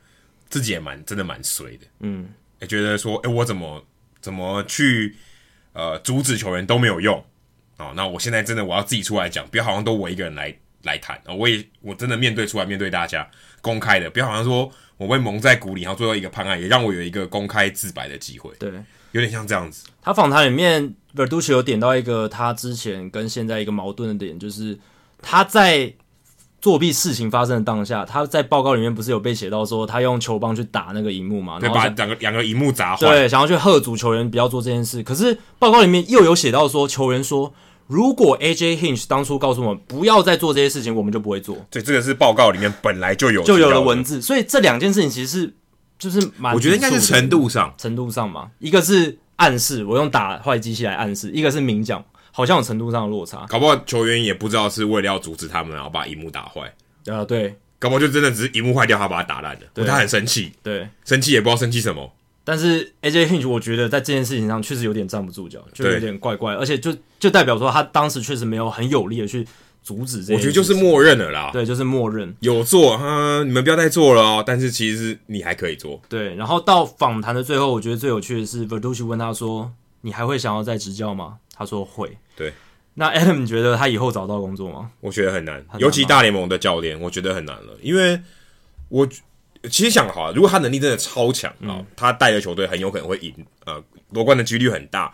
[0.49, 2.29] 自己也蛮真的蛮衰的，嗯，
[2.61, 3.87] 也觉得说，哎、欸，我怎么
[4.21, 5.17] 怎么去
[5.73, 7.17] 呃阻止球员都没有用
[7.77, 7.93] 啊、哦？
[7.95, 10.53] 那我现在真的我要自己出来讲，不要好像都我一个人来
[10.83, 11.33] 来谈啊！
[11.33, 13.29] 我也我真的面对出来面对大家
[13.67, 18.71] 公开的，不要好像说我被蒙在鼓里，然后最后一个判案也让我有一个公开自白的机会，对，
[19.13, 19.85] 有点像这样子。
[20.01, 20.95] 他访谈里面。
[21.17, 24.79] Verducci 有点到一个他之前跟现在一个矛盾的点，就是
[25.23, 25.91] 他在
[26.61, 35.03] 作弊事情发生的当下，他在报告里面不是有被写到说他用球棒去打那个荧幕嘛，对，把两个两个荧幕砸坏，对，想要去喝足球员不要做这件事。
[35.03, 37.55] 可是报告里面又有写到说，球员说
[37.87, 41.57] 如果 AJ Hinch 当初告诉我们不要再做这些事情，我们就不会做。
[41.71, 45.55] 对，这个是报告里面本来就有就有了文字，所以这两件事情其实是
[45.99, 49.19] 就是蛮，我觉得应该是程度上程度上嘛，一个是。
[49.37, 53.45] 暗示我用打坏机器来暗示，一个是明讲，好像有程度上的落差。
[53.51, 56.63] 搞不好球员也不知道是为了要阻止他们，然后把荧幕打坏。
[57.13, 59.61] 啊，对，搞不好就真的只是荧幕坏掉，他把它打烂了。
[59.75, 60.55] 对，他很生气。
[60.63, 62.11] 对，生气也不知道生气什么。
[62.47, 69.45] 但是 AJ Hinch 我觉得在这件事情上确实有点站不住脚，就有点怪怪，而且就就代表说他当时确实没有很有力的去
[69.83, 70.33] 阻止这。
[70.33, 71.51] 我觉得就是默认了啦。
[71.53, 74.45] 对，就是默认有做哈，你们不要再做了哦。
[74.47, 76.01] 但是其实你还可以做。
[76.09, 79.73] 对，然后到访谈的最后，我觉得最有趣的是 Verducci 问他说。
[80.03, 81.39] 你还会想要再执教吗？
[81.53, 82.17] 他说会。
[82.37, 82.53] 对，
[82.95, 84.89] 那 Adam 你觉得他以后找到工作吗？
[85.01, 87.77] 我觉得很难，很难，尤其大联盟的教练，我觉得很难了。
[87.83, 88.21] 因为
[88.89, 89.09] 我
[89.69, 95.13] 其实想好，如果他能力真的超强啊，嗯，他带的球队很有可能会赢，呃，夺冠的几率很大。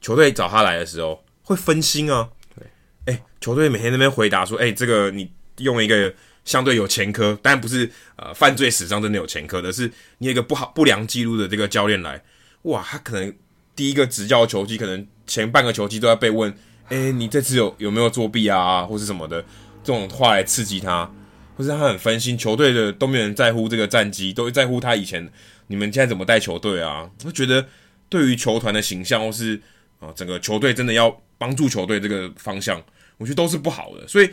[0.00, 2.28] 球队找他来的时候会分心啊。
[2.54, 2.66] 对，
[3.06, 6.12] 哎，欸，球队每天在那边回答说，哎，欸，这个你用一个
[6.44, 12.22] 相对有前科，当然不是呃犯罪史上真的有前科的，是你有一个不好不良记录的这个教练来，
[12.62, 13.34] 哇，他可能。
[13.74, 16.50] 第一个执教球季，可能前半个球季都要被问，
[16.88, 19.42] 哎、欸，你这次有有没有作弊啊，或是什么的
[19.84, 21.12] 这种话来刺激他，
[21.56, 25.28] 或是他很分心，球队的都没有人在乎这个战绩，都在乎他以前
[25.66, 27.10] 你们现在怎么带球队啊？
[27.24, 27.66] 我觉得
[28.08, 29.60] 对于球团的形象，或是
[29.98, 32.80] 啊整个球队真的要帮助球队这个方向，
[33.18, 34.30] 我觉得都是不好的，所以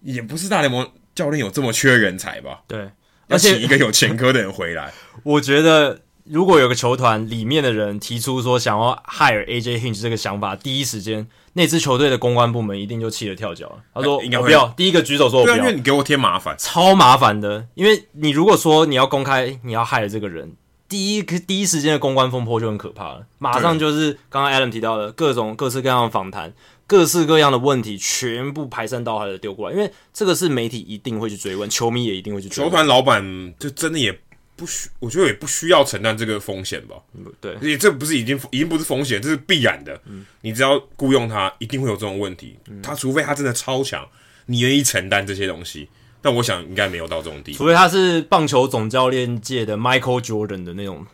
[0.00, 2.62] 也不是大联盟教练有这么缺人才吧？
[2.66, 2.90] 对，
[3.28, 4.92] 要请一个有前科的人回来，
[5.22, 6.00] 我觉得。
[6.28, 11.24] 如果有个球团里面的人提出说想要 hire AJ Hinch 这个想法，第一时间
[11.56, 13.76] 那支球队的公关部门一定就气得跳脚了。
[13.94, 17.66] 他说：“我不要。”第一个举手说：“我不要。”因为你给我添麻烦，超麻烦的。
[17.72, 20.52] 因为你如果说你要公开你要 hire 这个人，
[20.86, 23.26] 第一个第一时间的公关风波就很可怕了。
[23.38, 26.52] 马上就是刚刚 Adam 提到的各种各式各样的访谈，
[26.86, 29.74] 各式各样的问题全部排山倒海的丢过来。
[29.74, 32.70] 因为这个是媒体一定会去追问，球迷也一定会去追问。
[32.70, 34.20] 球团老板就真的也。
[34.56, 36.96] 不需，我觉得也不需要承担这个风险吧。
[37.40, 40.00] 对，而且这不是已经已经不是风险，这是必然的。
[40.06, 42.58] 嗯，你只要雇佣他，一定会有这种问题。
[42.82, 44.08] 他除非他真的超强，
[44.46, 45.88] 你愿意承担这些东西。
[46.22, 47.58] 但我想应该没有到这种地步。
[47.58, 51.06] 除非他是棒球总教练界的 Michael Jordan 的那种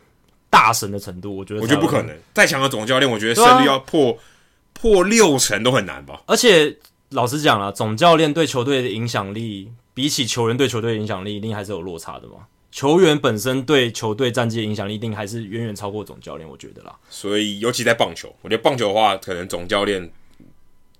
[0.49, 2.17] 大神的程度，我觉得我觉得不可能。
[2.33, 4.17] 再强的总教练，我觉得胜率要破、啊、
[4.73, 6.23] 破六成都很难吧。
[6.25, 6.75] 而且
[7.09, 12.47] 老实讲了，总教练对球队的影响力，比起球员对球队的影响力，一定还是有落差的嘛。
[12.73, 16.95] 球员本身对球队战绩的影响力，一定还是远远超过总教练，我觉得啦。
[17.07, 20.11] 所以，尤其在棒球，我觉得棒球的话，可能总教练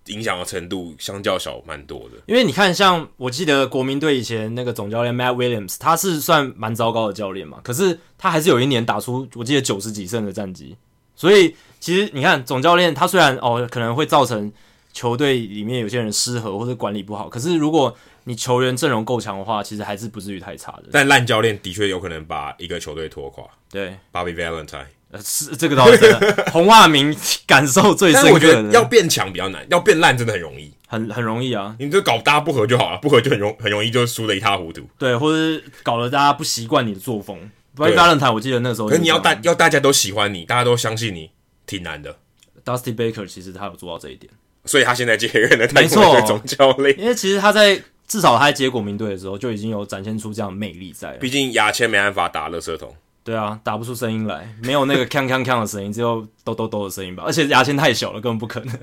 [0.05, 2.17] 影响的程度相较小蛮多的。
[2.27, 10.77] 因为你看，像我记得国民队以前那个总教练 Matt Williams，他是算蛮糟糕的教练嘛，可是他还是有一年打出我记得九十几胜的战绩。
[11.15, 14.53] 所以，其实你看总教练他虽然哦可能会造成
[14.91, 20.83] 球队里面有些人失和或者管理不好，可是如果你球员阵容够强的话，其实还是不至于太差的。
[20.91, 23.43] 但烂教练的确有可能把一个球队拖垮。
[23.69, 26.45] 对，Bobby Valentine，呃，是这个倒是真的。
[26.51, 27.15] 红袜迷
[27.45, 28.27] 感受最深刻。
[28.27, 31.75] 但我觉得要变强比较难，要变烂真的很容易，很很容易啊。
[31.79, 34.87] 你就搞大家不合就好了，不合就很容很容易就输的一塌糊涂。
[34.97, 37.51] 对，或者是搞得大家不习惯你的作风。
[37.75, 41.31] Bobby Valentine，我记得那时候，可是你要大要大家都喜欢你，大家都相信你，
[41.65, 42.17] 挺难的。
[42.63, 44.31] Dusty Baker 其实他有做到这一点，
[44.63, 46.97] 所以他现在接任了太空人总教练。
[46.99, 47.81] 因为其实他在。
[48.07, 51.17] 至少他在接国民队的时候就已经有展现出这样的魅力在了。
[51.17, 52.95] 毕竟牙签没办法打垃圾桶。
[53.23, 57.23] 对啊，打不出声音来，没有那个锵锵锵的声音，只有抖抖抖的声音吧。
[57.25, 58.77] 而且牙签太小了，根本不可能。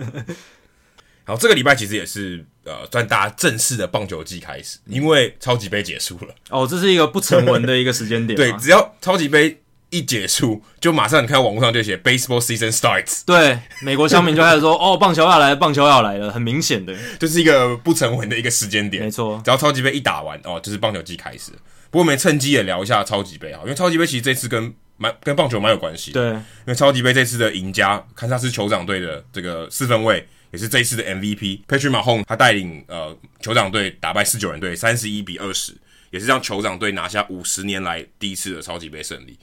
[1.24, 6.34] 好，这个礼拜其实也是呃，算大家正式的棒球季开始，因为超级杯结束了。
[6.48, 8.34] 哦，这是一个不成文的一个时间点。
[8.38, 9.60] 对，只要超级杯。
[9.90, 13.22] 一结束，就马上你看到网络上就写 Baseball season starts。
[13.26, 19.04] 对，美国乡民就开始说：“哦，棒球要来了，棒球要来了。”很明显的，就是一个不成文的一个时间点。
[19.04, 21.50] 没错，只要超级杯一打完，哦，就是棒球季开始。
[21.90, 26.12] 不过我们趁机也聊一下超级杯啊，因为超级杯其实这次跟蛮跟棒球蛮有关系。
[26.12, 35.74] 对，因为超级杯这次的赢家堪萨斯酋长队的这个四分卫，也是这一次的 MVP Patrick Mahomes，他带领呃酋长队打败四九人队三十一比二十，
[36.10, 39.36] 也是让酋长队拿下五十年来第一次的超级杯胜利。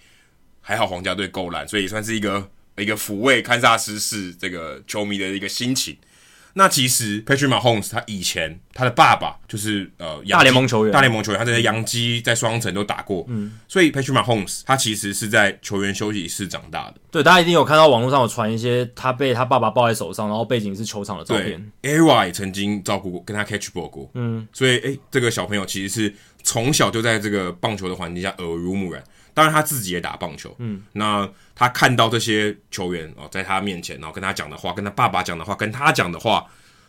[0.68, 2.46] 还好皇家队够烂，所以也算是一个
[2.76, 5.96] 一个抚慰堪萨斯市这个球迷的一个心情。
[6.56, 16.96] 那其实 Patrick Mahomes 他以前他的爸爸就是呃大联盟球员，大联盟球员，他在洋基在双城都打过，嗯，所以 Patrick Mahomes 他其实是在球员休息室长大的。
[17.10, 21.72] 对，大家一定有看到网络上有传一些他被他爸爸抱在手上，然后背景是球场的照片。
[21.82, 26.14] Era 也曾经照顾过，跟他 catch ball 过，嗯，所以诶、欸，这个小朋友其实是
[26.44, 29.02] 从小就在这个棒球的环境下耳濡目染。
[29.38, 30.56] 当然，他自己也打棒球。
[30.58, 36.44] 嗯，那他看到这些球员哦，在他面前，然后跟他讲的话，跟他爸爸讲的话，跟他讲的话，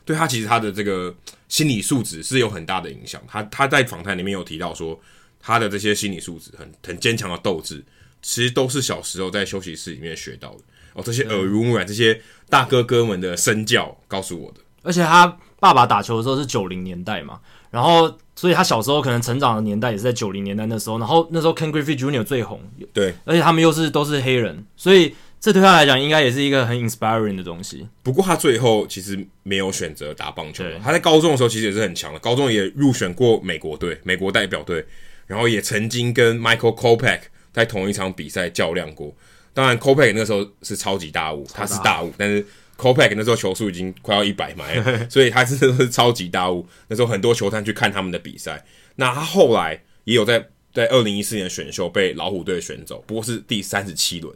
[0.06, 1.14] 对他其实他的这个
[1.50, 3.20] 心理素质是有很大的影响。
[3.28, 4.98] 他他在访谈里面有提到说，
[5.38, 7.84] 他的这些心理素质很很坚强的斗志，
[8.22, 10.60] 其实都是小时候在休息室里面学到的。
[10.94, 12.18] 哦，这些耳濡目染，这些
[12.48, 14.60] 大哥哥们的身教告诉我的。
[14.82, 15.26] 而且他
[15.60, 17.38] 爸爸打球的时候是九零年代嘛，
[17.70, 18.18] 然后。
[18.38, 22.22] 所以他小时候可能成长的年代也是在九零年代那时候，然后那时候 Ken Griffey Jr.
[22.22, 22.60] 最红，
[22.92, 27.88] 对，而且他们又是都是黑人，所以这对他来讲应该也是一个很 inspiring 的东西。
[28.04, 34.86] 不过他最后其实没有选择打棒球，他在高中的时候其实也是很强的，高中也入选过美国队、美国代表队，
[35.26, 37.22] 然后也曾经跟 Michael Kopech
[37.52, 39.12] 在同一场比赛较量过。
[39.52, 42.46] 当然 Kopech 那时候是超级大物，他是大物，但是。
[42.78, 46.64] Kopech 那时候球速已经快要一百迈了， 所以他真的是超级大物。
[46.86, 48.64] 那时候很多球探去看他们的比赛。
[48.94, 54.32] 那他后来也有在在二零一四年选秀被老虎队选走，不过是第三十七轮。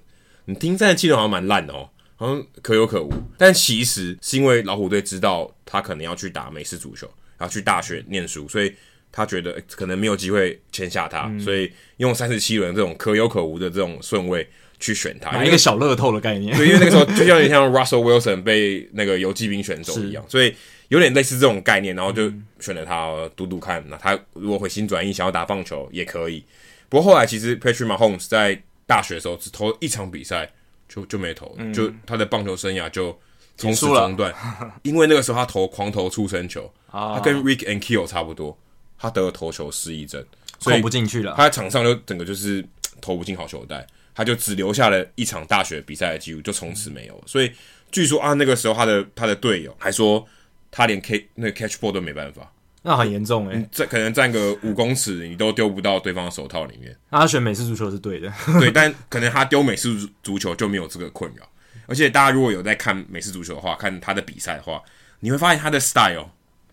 [0.47, 3.13] 你听三十七轮好像蛮烂的哦，好像可有可无。
[3.39, 7.09] 但其实是因为老虎队知道他可能要去打美式足球，
[7.41, 8.75] 要去大学念书，所以
[9.13, 14.49] 他觉得可能没有机会签下他，嗯、所以用三十七轮这种可有可无的这种顺位。
[14.83, 16.55] 去选他，买一个小乐透的概念。
[16.57, 20.53] 对，因为那个时候 就像有点像 Russell Wilson 被那个游击兵选走一样，所以
[20.89, 23.83] 有点类似这种概念，然后就选了他赌赌看。
[23.89, 26.45] 那他如果回心转意想要打棒球也可以。
[26.89, 30.51] 不过后来其实 Patrick Mahomes 在大学的时候只投一场比赛
[30.89, 33.17] 就就没投，就他的棒球生涯就
[33.57, 34.35] 从此中断。
[34.83, 38.59] 因为那个时候他投狂投出生球，他跟 Rick and Kill 差不多，
[38.99, 40.23] 他得了投球失忆症，
[40.59, 41.35] 所以投不进去了。
[41.37, 42.63] 他在场上就整个就是
[43.01, 43.87] 投不进好球带。
[44.15, 47.23] 他就只留下了一场大学比赛的记录，就从此没有了。
[47.27, 47.51] 所以
[47.91, 50.27] 据说啊，那个时候他的他的队友还说，
[50.71, 52.51] 他连 K 那个 catch ball 都没办法，
[52.83, 53.69] 那很严重哎、欸。
[53.71, 56.97] 这可能站个五公尺，你都丢不到对方的手套里面。
[57.11, 59.89] 那他选美式足球是对的，对，但可能他丢美式
[60.23, 61.47] 足球就没有这个困扰。
[61.87, 64.81] 而且大家如果有在看美式足球的话，看他的比赛的话，
[65.21, 66.29] 你会发现他的 style，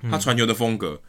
[0.10, 1.02] 他传球的风格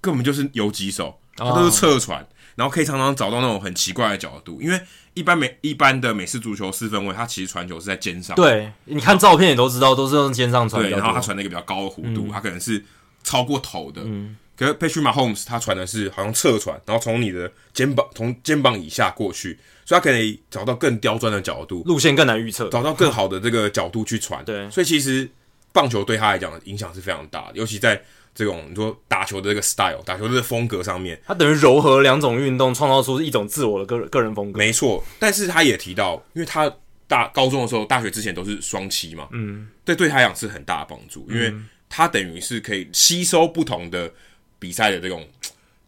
[0.00, 2.22] 根本就是游击手，他都是侧传。
[2.22, 4.80] 哦然后可以常常找到那种很奇怪的角度，因为
[5.14, 8.36] 一般美一般的美式足球四分卫，他其实传球是在肩上。
[8.36, 10.82] 对，你看照片也都知道，都是用肩上传。
[10.82, 12.84] 对，然后他传那个比较高的弧度，他、嗯、可能是
[13.24, 14.02] 超过头的。
[14.04, 24.44] 嗯，可是 Patrick Mahomes 他传的是好像侧传，然后从你的肩膀从肩膀以下过去，所以他可以找到更刁钻的角度，路线更难预测，找到更好的这个角度去传。
[24.44, 25.28] 对，所以其实
[25.72, 28.00] 棒球对他来讲的影响是非常大的，尤其在
[28.34, 34.58] 这种你说打球的这个 style、打球的这个风格上面，他等于糅合两种运动，创造出一种自我的个个人风格。
[34.58, 36.72] 没错，但是他也提到，因为他
[37.06, 41.52] 大高中的时候，大学之前都是双七嘛，嗯，对，对他来讲是很大的帮助，因为
[41.88, 44.10] 他等于是可以吸收不同的
[44.58, 45.26] 比赛的这种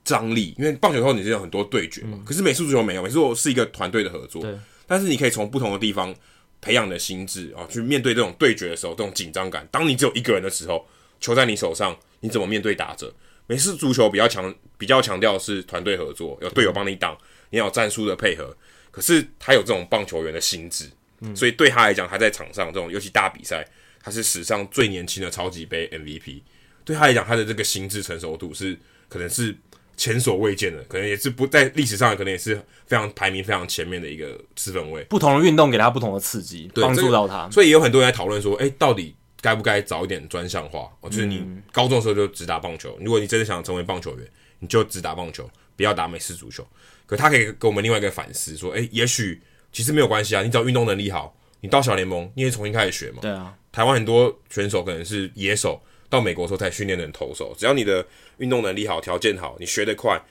[0.04, 4.52] 张力，因为棒球后你是有很多对决嘛，嗯、可是美术足球没有，美式足球是一个团队的合作，对，
[4.86, 6.12] 但是你可以从不同的地方
[6.60, 9.66] 培养的心智啊，去面对这种对决的时候，这种紧张感。
[9.70, 10.84] 当你只有一个人的时候，
[11.20, 13.14] 球在你手上，你怎么面对打者？
[13.46, 17.16] 美式足球比较强，比较强调的是团队合作，有队友帮你挡，
[17.50, 18.56] 你要有战术的配合。
[18.90, 20.90] 可是他有这种棒球员的心智。
[21.36, 23.64] 所以对他来讲，他在场上这种尤其大比赛，
[24.02, 26.42] 他是史上最年轻的超级杯 MVP。
[26.84, 28.76] 对他来讲，他的这个心智成熟度是
[29.08, 29.56] 可能是
[29.96, 32.56] 前所未见的，可能也是不在历史上，可能也是
[32.86, 35.04] 非常排名非常前面的一个四分位。
[35.04, 37.48] 不同的运动给他不同的刺激，帮助到他。
[37.50, 40.90] 所以也有很多人在讨论说，哎，到底该不该早一点专项化？
[41.02, 44.26] 哦，就是你高中的时候就只打棒球，如果你真的想成为棒球员，
[44.60, 46.66] 你就只打棒球，不要打美式足球。
[47.04, 49.42] 可他可以给我们另外一个反思，说，哎，也许。
[49.74, 53.20] 其实没有关系啊，你只要运动能力好，你到小联盟你也重新开始学嘛。
[53.22, 55.80] 对啊，台湾很多选手可能是野手，
[56.10, 57.54] 到美国时候才训练成投手。
[57.56, 60.22] 只要你的运动能力好，条件好，你学得快，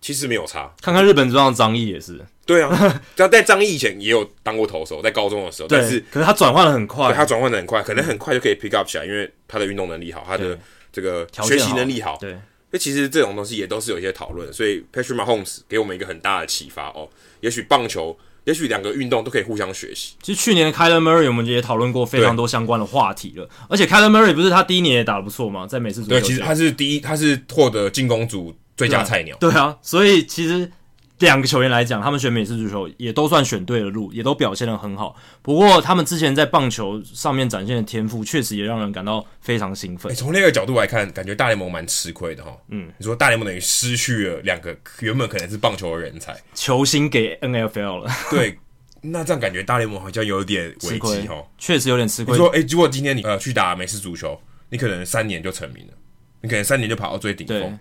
[0.00, 0.70] 其实没有差。
[0.80, 2.18] 看看日本这样张毅也是。
[2.46, 10.58] 对啊， 在在张毅以前也有当过投手，在高中的时候，对但是可是他转换的很快，他转换的很快，可能很快就可以 pick up 起来，因为他的运动能力好，他的
[10.92, 12.16] 这个学习能力好。
[12.20, 12.36] 对，
[12.70, 17.08] 那其实这种东西也都是有一些讨论，所以 Patrick Mahomes 给我们一个很大的启发哦。
[17.40, 18.18] 也许棒球。
[18.44, 20.14] 也许两个运动都可以互相学习。
[20.22, 25.66] 其实去年的 Kyler Murray 我们也讨论过非常多相关的话题了，而且 Kyler Murray 不是他第一年也打得不错吗？
[25.66, 26.08] 在美式足球。
[26.08, 29.36] 对，其实他是第一，他是获得进攻组最佳菜鸟。
[29.38, 30.72] 对啊，所以其实。
[31.20, 35.16] 两个球员来讲，他们选美式足球也都算选对了路，也都表现得很好。
[35.42, 40.14] 不过，他们之前在棒球上面展现的天赋，确实也让人感到非常兴奋。
[40.14, 42.56] 从那个角度来看，感觉大联盟蛮吃亏的哈。
[42.68, 48.10] 嗯，你说大联盟等于失去了两个原本可能是棒球的人才，球星给 NFL 了。
[48.30, 48.56] 对，
[49.00, 51.44] 那这样感觉大联盟好像有点危机哈。
[51.58, 52.30] 确实有点吃亏。
[52.30, 55.94] 你说，哎，如果今天你呃去打美式足球，你可能三年就成名了，
[56.42, 57.76] 你可能三年就跑到最顶峰。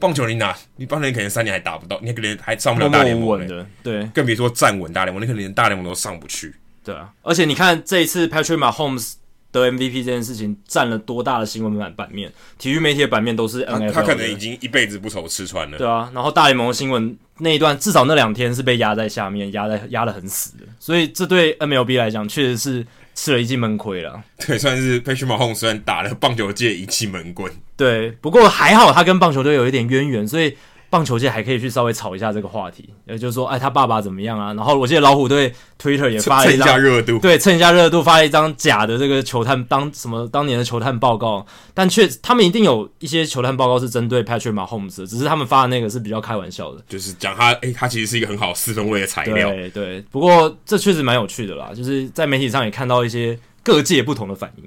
[0.00, 0.56] 棒球你哪？
[0.76, 6.54] 你棒球你可能三年还打不到，你可能还上不了大联盟的，对，更别说站稳大联盟，你可能连大联盟都上不去。
[6.82, 9.14] 对啊，而且你看这一次 Patrick Mahomes
[9.52, 15.78] 得 MVP 这件事情占了多大的新闻版版面，体育媒体的版面都是 NFL，他可能已经一辈子不愁吃穿了。
[15.78, 22.86] 对啊，然后大联盟的新闻那一段至少那两天是被压在下面，压在压得很死的，所以这对 MLB 来讲确实是。
[23.12, 30.56] 吃了一记闷亏了，对，算是 Patrick Mahomes 虽然打了棒球界一记闷棍，对，不过还好他跟棒球队有一点渊源，所以。
[30.92, 34.52] 棒球界还可以去稍微炒一下这个话题，也就是说，哎，他爸爸怎么样啊？
[34.54, 50.04] 然后我记得老虎队 Twitter 也发了一张热度，对，蹭一下热度，发了一张假的这个球探当什么当年的球探报告，但却他们一定有一些球探报告是针对 Patrick Mahomes 的，只是他们发的那个是比较开玩笑的，就是讲他，哎，他其实是一个很好四分位的材料，对对。
[50.10, 54.64] 不过这确实蛮有趣的啦，就是在媒体上也看到一些各界不同的反应。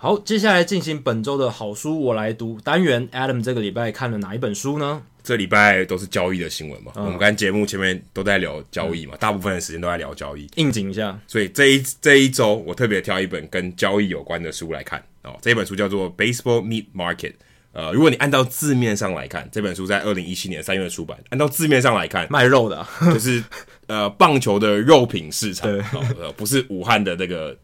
[0.00, 3.08] 好，接下来进行本周的好书我来读单元。
[3.08, 5.02] Adam 这个礼拜看了哪一本书呢？
[5.24, 6.92] 这礼拜都是交易的新闻嘛。
[6.94, 11.18] 嗯、我们刚才节目前面都在聊交易嘛，嗯、大部分的时间都在聊交易，应景一下。
[11.26, 15.36] 所以这一这一周，我特别挑一本跟交易有关的书来看哦。
[15.42, 17.16] 这本书叫做《Baseball Meat Market》。
[17.72, 21.18] 呃，如果你按照字面上来看，这本书在二零一七年三月出版。
[21.30, 23.42] 按照字面上来看，卖肉的、啊，就是
[23.88, 25.68] 呃棒球的肉品市场，
[26.36, 27.58] 不是武汉的那个。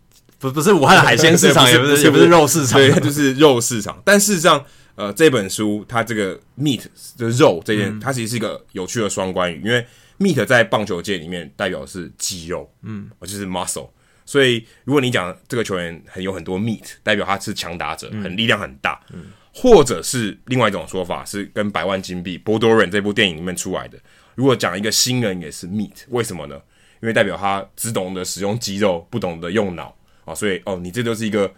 [0.44, 4.00] 不不是武汉的海鲜市场， 也不是也不是肉市场，对，就是肉市场。
[4.04, 4.62] 但事实上，
[4.94, 6.84] 呃，这本书它这个 meat
[7.16, 9.86] 的肉这件，它其实是一个有趣的双关语，因为
[10.18, 13.88] meat 在棒球界里面代表的是肌肉，嗯，就是 muscle。
[14.26, 23.98] 所以如果你讲这个球员很有很多 meat，代表他是强打者，很力量很大，嗯，或者是另外一种说法是跟《百万金币》波多人这部电影里面出来的。
[24.34, 26.60] 如果讲一个新人也是 meat，为什么呢？
[27.02, 29.94] 因为代表他只懂得使用肌肉，不懂得用脑。
[30.24, 31.52] 啊，所以哦，你这就是一个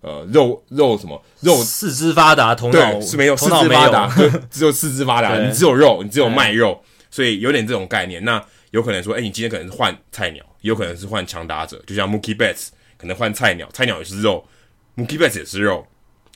[0.00, 4.14] 呃肉肉什么肉四肢发达，头脑是没有 四肢发达，
[4.50, 8.24] 只有四肢发达，你只有肉，你只有卖肉，所以有点这种概念。
[8.24, 14.46] 那有可能说，哎，你今天可能是换菜鸟，有可能是换强打者，就像 Mookie Betts 可能换菜鸟，菜鸟也是肉
[14.96, 15.86] ，Mookie Betts 也是肉，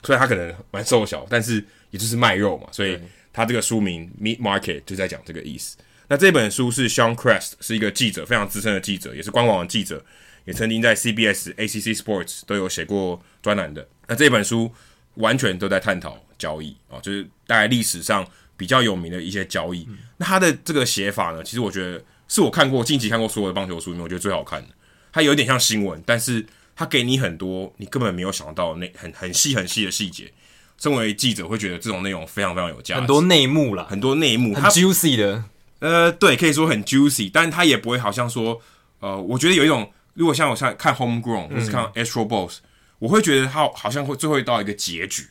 [0.02, 2.98] 所以他可能蛮瘦小，但是也就是卖肉嘛，所以
[3.32, 5.76] 他这个书名 Meat Market 就在讲这个意思。
[6.08, 10.04] 那这本书是 Sean Crest 是一个记者，非常资深的记者，也是官网的记者，
[10.46, 13.86] 也曾经在 CBS、ACC Sports 都有写过专栏的。
[14.08, 14.72] 那这本书
[15.16, 19.86] 完全都在探讨交易啊，就是大概历史上比较有名的一些交易。
[19.90, 24.68] 嗯、那他的这个写法呢，其实我觉得是我看过近期看过所有的棒球书里面，我觉得最好看的。
[25.12, 30.32] 它有点像新闻，但是它给你很多你根本没有想到那很很细很细的细节。
[30.78, 35.44] 身为记者会觉得这种内容非常非常有价值，很多内幕啦，很多内幕，很 juicy 的。
[35.78, 38.60] 呃，对，可以说很 juicy，但它也不会好像说，
[39.00, 42.62] 呃，我觉得有一种，如果像我像看 Homegrown 或是看 Astro Boss，、嗯、
[43.00, 45.28] 我会觉得它好像会最后到一个结局。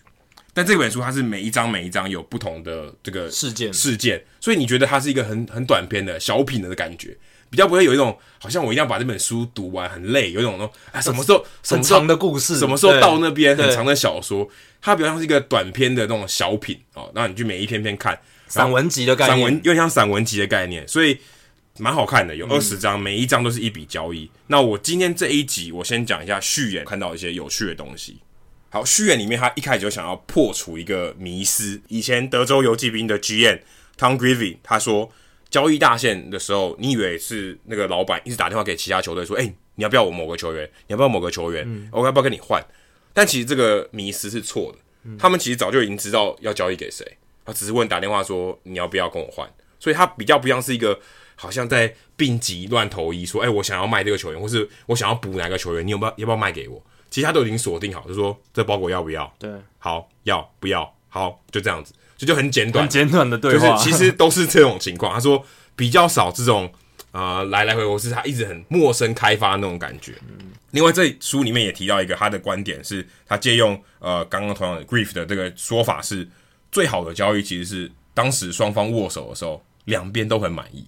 [0.54, 7.18] 但这本书它是每一章每一章有不同的这个事件事件，所以你觉得它是一个很很短篇的小品的感觉，
[7.50, 14.48] 比较不会有一种好像我一定要把这本书读完很累，有一种说啊什么时候很长的故事，什么时候到那边很长的小说，
[14.82, 18.18] 它比较像是一个短篇的那种小品哦，那你就每一篇篇看。
[18.48, 21.20] 散文集的概念，散文有点像散文集的概念，所以
[21.80, 22.36] 蛮好看的。
[22.36, 24.30] 有二十张，每一张都是一笔交易。
[24.48, 28.20] 那我今天这一集，我先讲一下序言，看到一些有趣的东西。
[28.70, 31.82] 好，序言里面他一开始就想要破除一个迷思。
[31.88, 33.60] 以前德州游骑兵的 GM
[33.98, 35.10] Tom Greevy 他说，
[35.50, 40.70] 交易大限的时候，你以为是那个老板一直打电话给其他球队说，哎、欸，你要不要我某个球员？
[40.88, 41.64] 你要不要某个球员？
[41.66, 42.62] 嗯、我要不要跟你换？
[43.14, 44.80] 但其实这个迷思是错的。
[45.18, 47.06] 他们其实早就已经知道要交易给谁。
[47.46, 49.50] 他只是问打电话说，你要不要跟我换，
[49.80, 51.00] 所以他比较不像是一个
[51.36, 56.82] 好像在病急乱投医说，哎、欸，我想要卖这个球员，或是我想要补哪个球员，你有没有要不要卖给我？
[57.10, 59.32] 其实他都已经锁定好，就说这包裹要不要？
[59.38, 60.94] 对，好，要不要？
[61.10, 65.14] 好，就这样子，这就很简短，很简短的对话，就是其实都是这种情况。
[65.14, 65.46] 他说
[65.76, 66.72] 比较少这种
[67.12, 70.14] 啊、呃、来来回回是他一直很陌生开发那种感觉。
[70.28, 76.28] 嗯，另外这书里面也提到一个他的观点是，他借用呃刚刚同样的 Grief 的这个说法是。
[76.72, 80.86] 最好的交易其实是当时双方握手的时候，两边都很满意。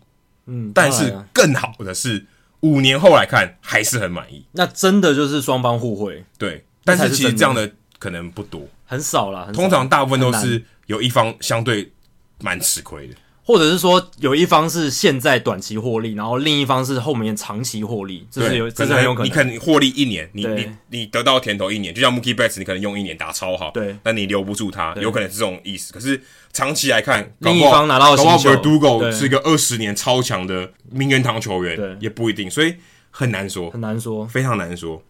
[0.47, 2.25] 嗯，但是更好的是
[2.61, 4.43] 五年后来看还是很满意。
[4.53, 6.25] 那真的就是双方互惠。
[6.37, 7.69] 对，但是其实这样的
[7.99, 9.49] 可能不多，很少啦。
[9.53, 11.91] 通常大部分都是有一方相对
[12.39, 13.15] 蛮吃亏的。
[13.47, 19.25] 或者是说有一方是现在短期获利，然后另一方是后面长期获利，这是有，这是很有可能。
[19.25, 25.93] 你可能获利一年，你你你得到甜头一年，就像 Mookie Betts，你可能用一年打超好，对，但你留不住他，有可能是这种意思。
[25.93, 26.21] 可是
[26.51, 32.75] 长期来看，另一方拿到新秀，Verdugo 是一个二十年超强的名人堂球员，对，也不一定，所以
[33.11, 35.01] 很难说，很难说，非常难说。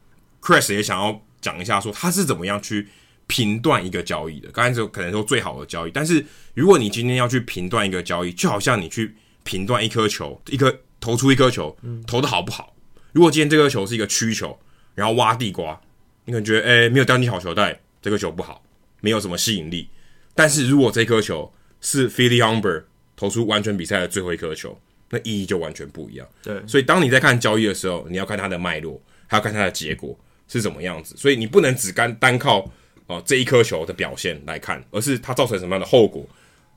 [0.43, 2.87] Chris 也想要讲一下，说他是怎么样去。
[3.27, 9.13] 评断一个交易的，刚才就可能说最好的交易，但是如果你今天要去评断一个交易，就好像你去
[9.43, 11.75] 评断一颗球，一颗投出一颗球，
[12.07, 12.73] 投的好不好？
[13.11, 14.57] 如果今天这颗球是一个曲球，
[14.95, 15.79] 然后挖地瓜，
[16.23, 18.63] 你可能觉得，诶，没有掉进好球袋，这个球不好，
[19.01, 19.89] 没有什么吸引力。
[20.33, 21.51] 但是如果这颗球
[21.81, 22.83] 是 Philly Humber
[23.17, 24.79] 投出完全比赛的最后一颗球，
[25.09, 26.25] 那意义就完全不一样。
[26.41, 30.17] 对，所以当你在看交易的时候，你要看它的脉络，还要看它的结果
[30.47, 31.13] 是什么样子。
[31.17, 32.71] 所以你不能只干单靠。
[33.07, 36.27] 哦，这一颗球的表现来看，而是它造成什么样的后果，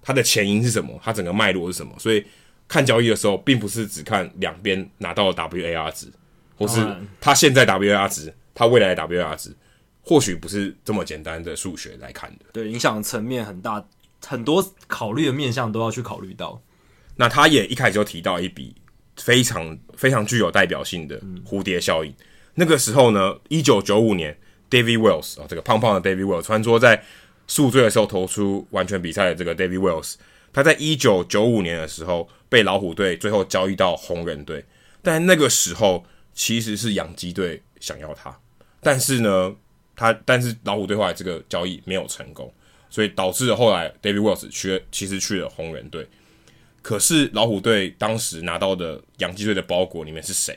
[0.01, 1.93] 它的前因是什么，它整个脉络是什么。
[1.99, 2.25] 所以
[2.69, 6.07] 看交易的时候，并不是只看两边拿到的 WAR 值，
[6.57, 6.87] 或是
[7.21, 9.53] 他现在 WAR 值，他未来的 WAR 值，
[10.03, 12.45] 或许不是这么简单的数学来看的。
[12.53, 13.85] 对，影响层面很大，
[14.25, 16.63] 很多考虑的面向都要去考虑到。
[17.17, 18.73] 那他也一开始就提到一笔
[19.17, 22.13] 非常非常具有代表性的蝴蝶效应。
[22.13, 22.17] 嗯、
[22.55, 24.39] 那个时候呢，一九九五年。
[24.71, 27.03] David Wells 啊，这个胖胖的 David Wells 穿梭在
[27.47, 30.15] 宿醉的时候投出完全比赛的这个 David Wells，
[30.53, 34.65] 他在一九九五年的时候被老虎队最后交易到红人队，
[35.03, 38.39] 但那个时候其实是洋基队想要他，
[38.81, 39.53] 但是呢，
[39.97, 42.53] 他但是老虎队后来这个交易没有成功，
[42.89, 46.07] 所以导致了后来 David Wells 去其实去了红人队，
[46.83, 50.57] 可是老虎队当时拿到的洋基队的包裹里面是谁？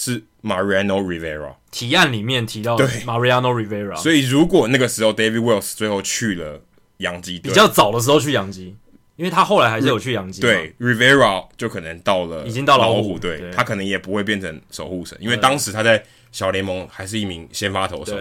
[0.00, 6.62] 是 Mariano Rivera 提案里面提到的 Mariano Rivera，所以如果那个时候 David Wells 最后去了
[6.98, 8.76] 洋基，比较早的时候去洋基，
[9.16, 16.00] 因为他后来还是有去洋基，对 Rivera 就可能到了，已经到了老虎队，他可能也不会变成守护神，因为当时他在
[16.30, 18.16] 小联盟还是一名先发投手，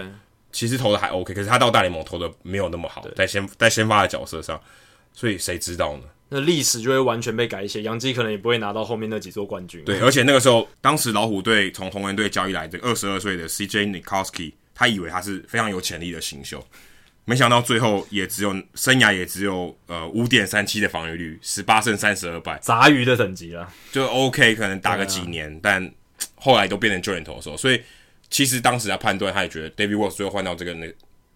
[0.52, 4.60] 其实投的还 OK，可是他到大联盟投的没有那么好，在先在先发的角色上，
[5.14, 6.04] 所以谁知道呢？
[6.30, 9.84] 那历史就会完全被改写，杨基可能也不会拿到后面那几座冠军。
[9.86, 16.62] 对，而且那个时候，当时老虎队从红人队交易来的二十二岁的 CJ Nitkowski，他以为他是非常有潜力的新秀，
[17.24, 25.92] 没想到最后也只有生涯也只有呃五点三七的防御率，十八胜三十二败，杂鱼的等级了，就 OK，可能打个几年，啊、但
[26.36, 27.82] 后来都变成救援投手，所以
[28.30, 30.76] 其实当时他判断，他也觉得 David Wells 最后换到这个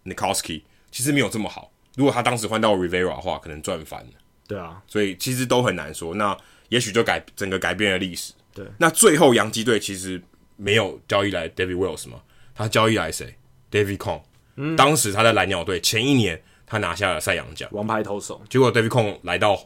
[0.04, 0.60] Nitkowski
[0.90, 4.10] 其实没有这么好，如果他当时换到 Rivera 的话，可能赚翻了。
[4.46, 6.14] 对啊，所以其实都很难说。
[6.14, 6.36] 那
[6.68, 8.32] 也许就改整个改变了历史。
[8.54, 10.20] 对，那最后洋基队其实
[10.56, 12.20] 没有交易来 David Wells 嘛？
[12.54, 13.34] 他交易来谁
[13.70, 14.22] ？David Cone。
[14.56, 18.42] 嗯，当时他在蓝鸟队，前一年他拿下了赛扬奖，王牌投手。
[18.50, 19.58] 结果 David Cone 来到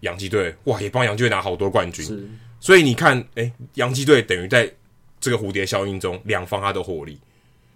[0.00, 2.04] 洋基队，哇，也帮洋基队拿好多冠军。
[2.04, 2.28] 是，
[2.60, 4.70] 所以你看，哎、欸，洋基队等于在
[5.18, 7.18] 这个蝴蝶效应中，两方他都获利，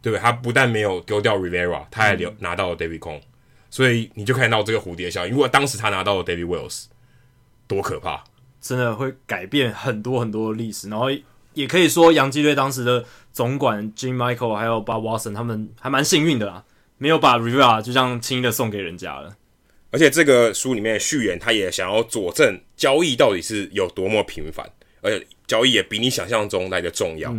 [0.03, 0.21] 对不对？
[0.21, 3.23] 他不但没有丢掉 Rivera，他还留、嗯、拿到了 David Cone，
[3.71, 5.33] 所以你就看到这个蝴蝶效应。
[5.33, 6.87] 如果当时他拿到了 David Wells，
[7.67, 8.25] 多可怕！
[8.61, 11.07] 真的会改变很多很多的历史，然后
[11.55, 16.65] 也可以说洋基队当时的总管 Jim Michael 还有 Bob Watson 他们还蛮幸运的啦，
[16.99, 19.37] 没有把 Rivera 就这样轻易的送给人家了。
[19.93, 24.71] 而且这个书里面的序言，他也想要佐证交易到底是有多么频繁，
[25.01, 27.35] 而且交易也比你想象中来的重要。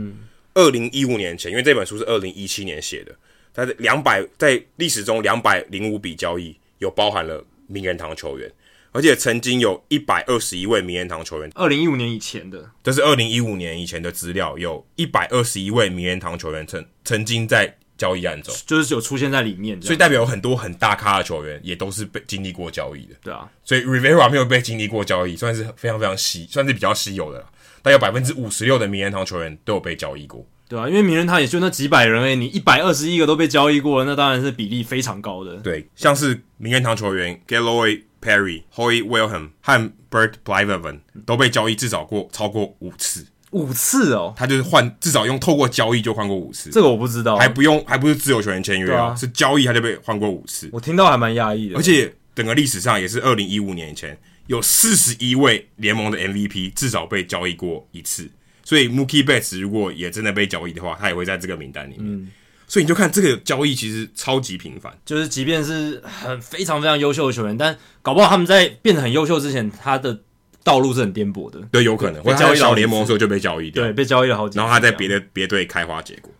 [0.53, 3.15] 二零一五年前，因为这本书是二零一七年写的，
[3.53, 8.51] 它的两百在历史中两百零五笔交易，有包含了名人堂球员。
[8.93, 27.49] 而且曾经有一百二十一位名人堂球员，二零一五年以前的，这是二零一五年以前的资料，有一百二十一位名人堂球员曾曾经在交易案中，就是有出现在里面，所以代表有很多很大咖的球员也都是被经历过交易的，对啊，所以 Rivera 没有被经历过交易，算是非常非常稀，算是比较稀有的了。
[27.81, 35.57] 但有百分之五十六的名人堂球员都有被交易过，对啊，因为名人堂也就那几百人哎，你一百二十一个都被交易过，那当然是比例非常高的。
[35.57, 54.17] 对，像是名人堂球员 Galloway Perry、Hoy Wilhelm 和 Bert Blyleven 都被交易至少过超过五次，五次哦，他就是换至少用透过交易就换过五次，这个我不知道，还不用还不是自由球员签约啊，是交易他就被换过五次，我听到还蛮讶异的，而且整个历史上也是二零一五年以前
[54.47, 58.29] 有四十一位联盟的 MVP 至少被交易过一次，
[58.63, 62.01] 所以 Mookie Betts 如果也真的被交易的话，他也会在这个名单里面。
[62.01, 62.31] 嗯
[62.67, 70.17] 所以你就看这个交易其实超级频繁，就是即便是很非常非常优秀的球员，但搞不好他们在变得很优秀之前，他的
[70.63, 71.59] 道路是很颠簸的。
[71.69, 72.23] 对，有可能。
[72.23, 74.59] 会交易到联盟的时候就被交易掉，对，被交易了好几次。
[74.59, 76.31] 然后他在别的别队开花结果。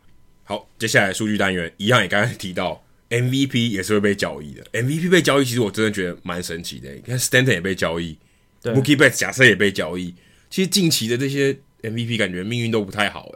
[0.46, 4.64] 好，接下来数据单元一样，也刚刚提到 MVP 也是会被交易的。
[4.72, 6.90] MVP 被交易，其实我真的觉得蛮神奇的。
[6.94, 8.18] 你看 Stanton 也被交易
[8.64, 10.16] ，Mookie Betts 假设也被交易。
[10.50, 13.32] 其实近期的这些 MVP 感觉命运都不太好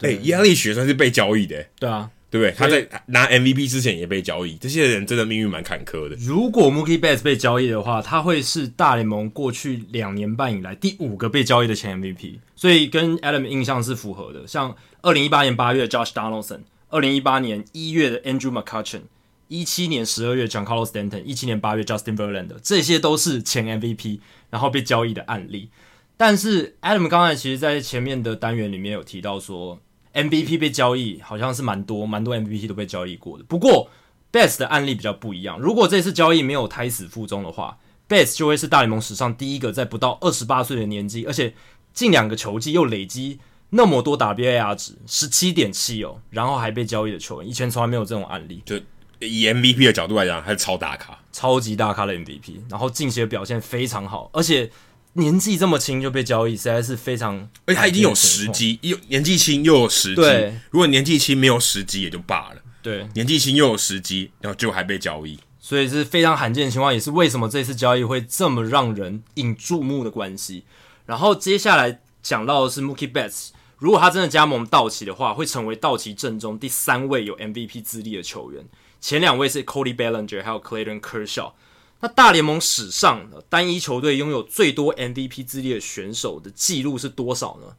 [0.00, 0.10] 诶。
[0.14, 1.66] 哎，压力血算是被交易的。
[1.78, 2.10] 对啊。
[2.30, 2.52] 对不对？
[2.58, 6.16] 他在拿 MVP 之前也被交易，这些人真的命运蛮坎坷的。
[6.16, 14.44] 如果 Mookie Betts 被交易的话，他会是大联盟过去两年半以来第五个被交易的前 MVP，所以跟 Adam 印象是符合的。
[14.48, 19.02] 像二零一八年八月 Josh Donaldson，二零一八年一月的 Andrew McCutchen，
[19.46, 24.18] 一七年十二月 Giancarlo Stanton，一七年八月 Justin Verlander，这些都是前 MVP
[24.50, 25.70] 然后被交易的案例。
[26.16, 29.78] 但是 Adam 刚才其实在前面的单元里面有提到说。
[30.14, 33.42] MVP 被交易好像是蛮多，蛮多 MVP 都被交易过的。
[33.48, 33.90] 不过
[34.30, 35.58] Betts 的案例比较不一样。
[35.58, 37.76] 如果这次交易没有胎死腹中的话
[38.08, 41.52] ，Betts 就会是大联盟史上第一个在不到二十八岁的年纪，而且
[41.92, 48.62] 近两个球季又累积那么多 WAR 值十七点七哦，然后还被交易的球员，以前从来没有这种案例。
[48.64, 48.76] 就
[49.18, 54.70] 以 MVP 的角度来讲，还是超大咖，超级大咖的 MVP，然后近期的表现非常好，而且。
[55.14, 57.48] 年纪这么轻就被交易，实在是非常。
[57.66, 60.16] 而且他已经有时机，又年纪轻又有时机。
[60.16, 62.56] 对，如果年纪轻没有时机也就罢了。
[62.82, 70.64] 对，年纪轻又有时机，然后就还被交易，所以是非常罕见的情况，也是为什么这次交易会这么让人引注目的关系。
[71.06, 78.64] 然后接下来讲到的是 Mookie Betts，如果他真的加盟道奇的话，会成为道奇阵中第三位有 MVP 资历的球员，
[79.00, 81.52] 前两位是 Cody Bellinger 还有 Clayton Kershaw。
[82.00, 87.76] 那大联盟史上单一球队拥有最多 MVP 资历的选手的记录是多少呢？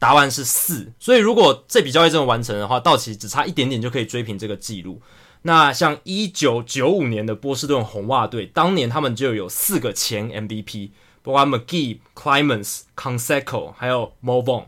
[0.00, 0.92] 答案是四。
[0.98, 5.00] 所以如果这笔交易真的完成的话，道奇只差一点点就可以追平这个记录。
[5.42, 10.90] 那像一九九五年的波士顿红袜队，当年他们就有四个前 MVP，
[11.22, 14.64] 包括 McGee、Clemens、Conseco，还有 Mo Vaughn。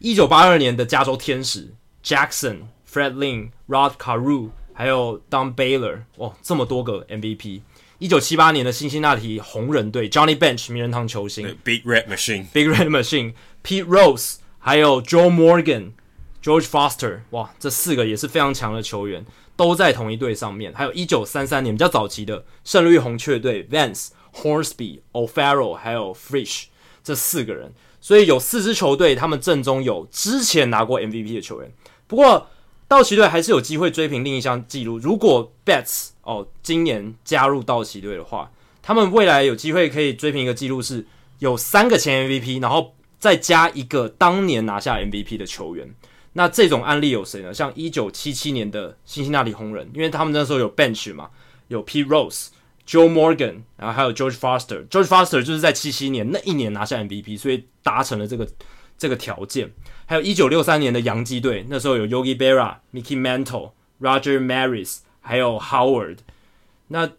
[0.00, 1.72] 一九八二年的加州天使
[2.04, 2.62] Jackson、
[2.92, 7.60] Fred Lynn、Rod Carew 还有 Don Baylor，哇，这么多个 MVP。
[8.00, 19.26] 一九七八年的辛辛那提红人队，Johnny Bench 名人堂球星，Big Red Machine，Big Red Machine，Pete Rose，还有 Joe Morgan，George Foster，哇，这四个也是非常强的球员，
[19.56, 20.72] 都在同一队上面。
[20.72, 26.66] 还有一九三三年比较早期的圣路易红雀队，Vance、Hornsby、O'Farrell，还有 Frisch，
[27.02, 31.72] 这四个人，所以有四支球队，他们阵中有之前拿过 MVP 的球员。
[32.06, 32.48] 不过
[32.86, 36.10] 道奇队还是有机会追平另一项纪录，如果 Betts。
[36.28, 38.50] 哦，今年加入道奇队的话，
[38.82, 41.06] 他们未来有机会可以追平一个纪录，是
[41.38, 45.94] 有三个前 MVP，然后再加一个当年拿下 MVP 的球员。
[46.34, 47.54] 那这种案例有谁呢？
[47.54, 51.30] 像一九七七年的辛辛那提红人，因为他们那时候有 bench 嘛，
[51.68, 52.48] 有 P Rose、
[52.86, 54.86] Joe Morgan，然后还有 George Foster。
[54.88, 58.46] George Foster 就是在七七年那一年拿下 MVP，所以达成了这个
[58.98, 59.72] 这个条件。
[60.04, 64.98] 还有一九六三年的洋基队，那时候有 Yogi Berra、Mickey Mantle、Roger Maris，
[65.28, 66.16] 还有 Howard。
[66.88, 67.10] 那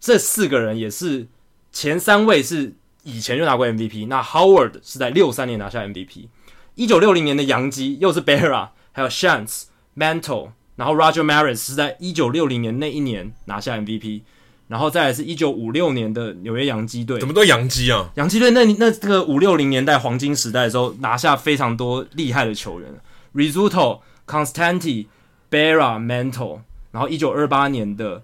[0.00, 1.26] 这四个人也是
[1.70, 2.72] 前三位是
[3.02, 4.06] 以前就拿过 MVP。
[4.06, 6.28] 那 Howard 是在六三年拿下 MVP。
[6.76, 9.64] 一九六零年的洋基又是 Berra，还有 Shantz、
[9.94, 14.22] Mantle，然后 Roger Maris 是在一九六零年那一年拿下 MVP。
[14.68, 18.08] 然后再来是一九五六年的纽约洋基队，怎么都洋基啊？
[18.14, 22.88] 洋基队那那这个五六零年代黄金时代的时候，拿下非常多厉害的球员
[23.34, 25.08] ，Rizzuto、Constanti、
[25.50, 26.60] Berra、Mantle。
[26.92, 28.22] 然后一九二八年的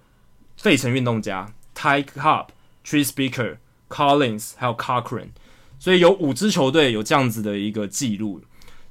[0.57, 2.47] 费城运动家，Ty Cobb、
[2.87, 3.57] Tris Speaker、
[3.89, 5.31] Collins，还有 Cochran。
[5.81, 8.41] 所以有五支球队有这样子的一个记录。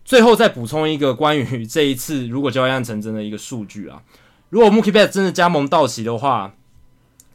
[0.04, 4.04] 最后再补充一个关于这一次如果交易案成真的一个数据啊，
[4.50, 6.54] 如果 Mookie Bet 真的加盟道奇的话。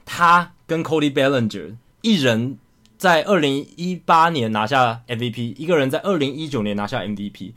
[0.04, 2.58] 他跟 Cody Bellinger 一人
[2.98, 7.52] 在二零一八年拿下 MVP，一个人在二零一九年拿下 MVP。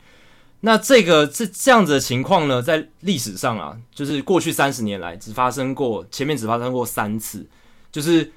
[0.60, 7.46] 那这个这这样子的情况呢，在历史上啊，就是过去三十年来只发生过，前面只发生过三次，
[7.92, 8.32] 就是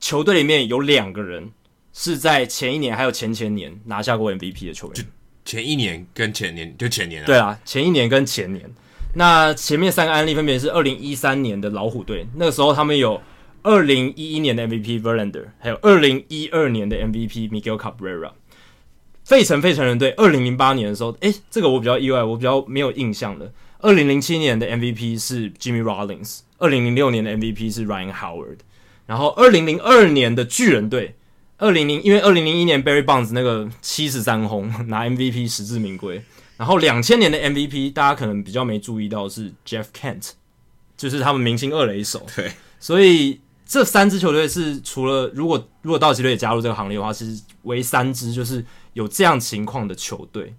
[0.00, 1.50] 球队里面有两个人
[1.92, 5.06] 是在前一年还有前前年拿下过 MVP 的球员。
[5.44, 7.26] 前一年跟前年就前年啊？
[7.26, 8.68] 对啊，前一年跟前年。
[9.14, 13.20] 那前面三个案例分别是二零一三年的老虎队，那个时候他们有
[13.62, 18.32] 二零一一年的 MVP Verlander，还有二零一二年的 MVP Miguel Cabrera。
[19.24, 23.50] 费城费城人队二零零八年的时候，诶，这个我比较意外，我比较没有印象的。
[23.80, 28.58] 二零零七年的 MVP 是 Jimmy Rollins，二零零六年的 MVP 是 Ryan Howard，
[29.06, 31.16] 然后二零零二年的巨人队，
[31.58, 36.22] 二零零因为二零零一年 Barry Bonds 那个七十三轰拿 MVP 实至名归。
[36.56, 40.30] 然后两千年的 MVP，大家可能比较没注意到是 Jeff Kent，
[40.96, 42.24] 就是他们明星二垒手。
[42.36, 48.64] 对，所以这三支球队是除了如果如果道奇队也加入这个行列的话，其实为三支就是
[48.94, 50.54] 有这样情况的球队。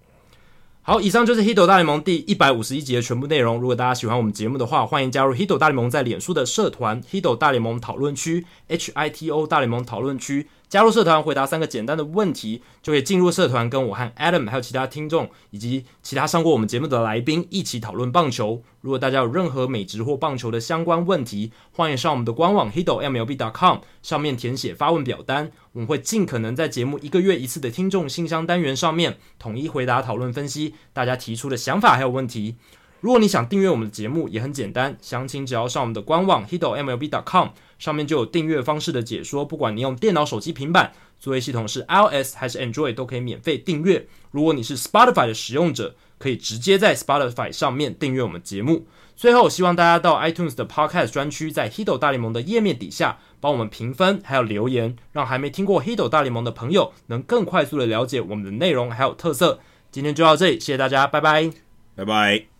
[0.82, 3.58] 好，以上就是 Hito 大联盟第一百五十一集的全部内容。
[3.58, 10.48] 如果大家喜欢我们节目的话，欢迎加入 Hito 大联盟在脸书的社团 Hito 大联盟讨论区 H I T O 大联盟讨论区。
[10.68, 18.62] 加入社团，回答三个简单的问题，就可以进入社团，跟我和 Adam 还有其他听众以及其他上过我们节目的来宾一起讨论棒球。
[18.80, 32.56] 如果大家有任何美职或棒球的相关问题，欢迎上我们的官网 h i d o m l b c o m 上面填写发问表单，我们会尽可能在节目一个月一次的听众信箱单元上面统一回答、讨论、分析大家提出的想法还有问题。
[33.00, 37.50] 如果你想订阅我们的节目，也很简单，详情只要上我们的官网 h i d o m l b c o m。
[37.78, 44.06] 上面就有订阅方式的解说，不管你用电脑、手机、平板，作业系统是 iOS 还是 Android，都可以免费订阅。
[44.30, 48.86] 如果你是 Spotify 的使用者，可以直接在 Spotify 上面订阅我们节目。
[49.14, 59.60] 最后，希望大家到 iTunes 的 Podcast 专区，在 Hito 大联盟的页面底下帮我们评分，还有留言，让还没听过 Hito 大联盟的朋友能更快速的了解我们的内容还有特色。
[59.90, 61.50] 今天就到这里，谢谢大家，拜拜，
[61.94, 62.55] 拜拜。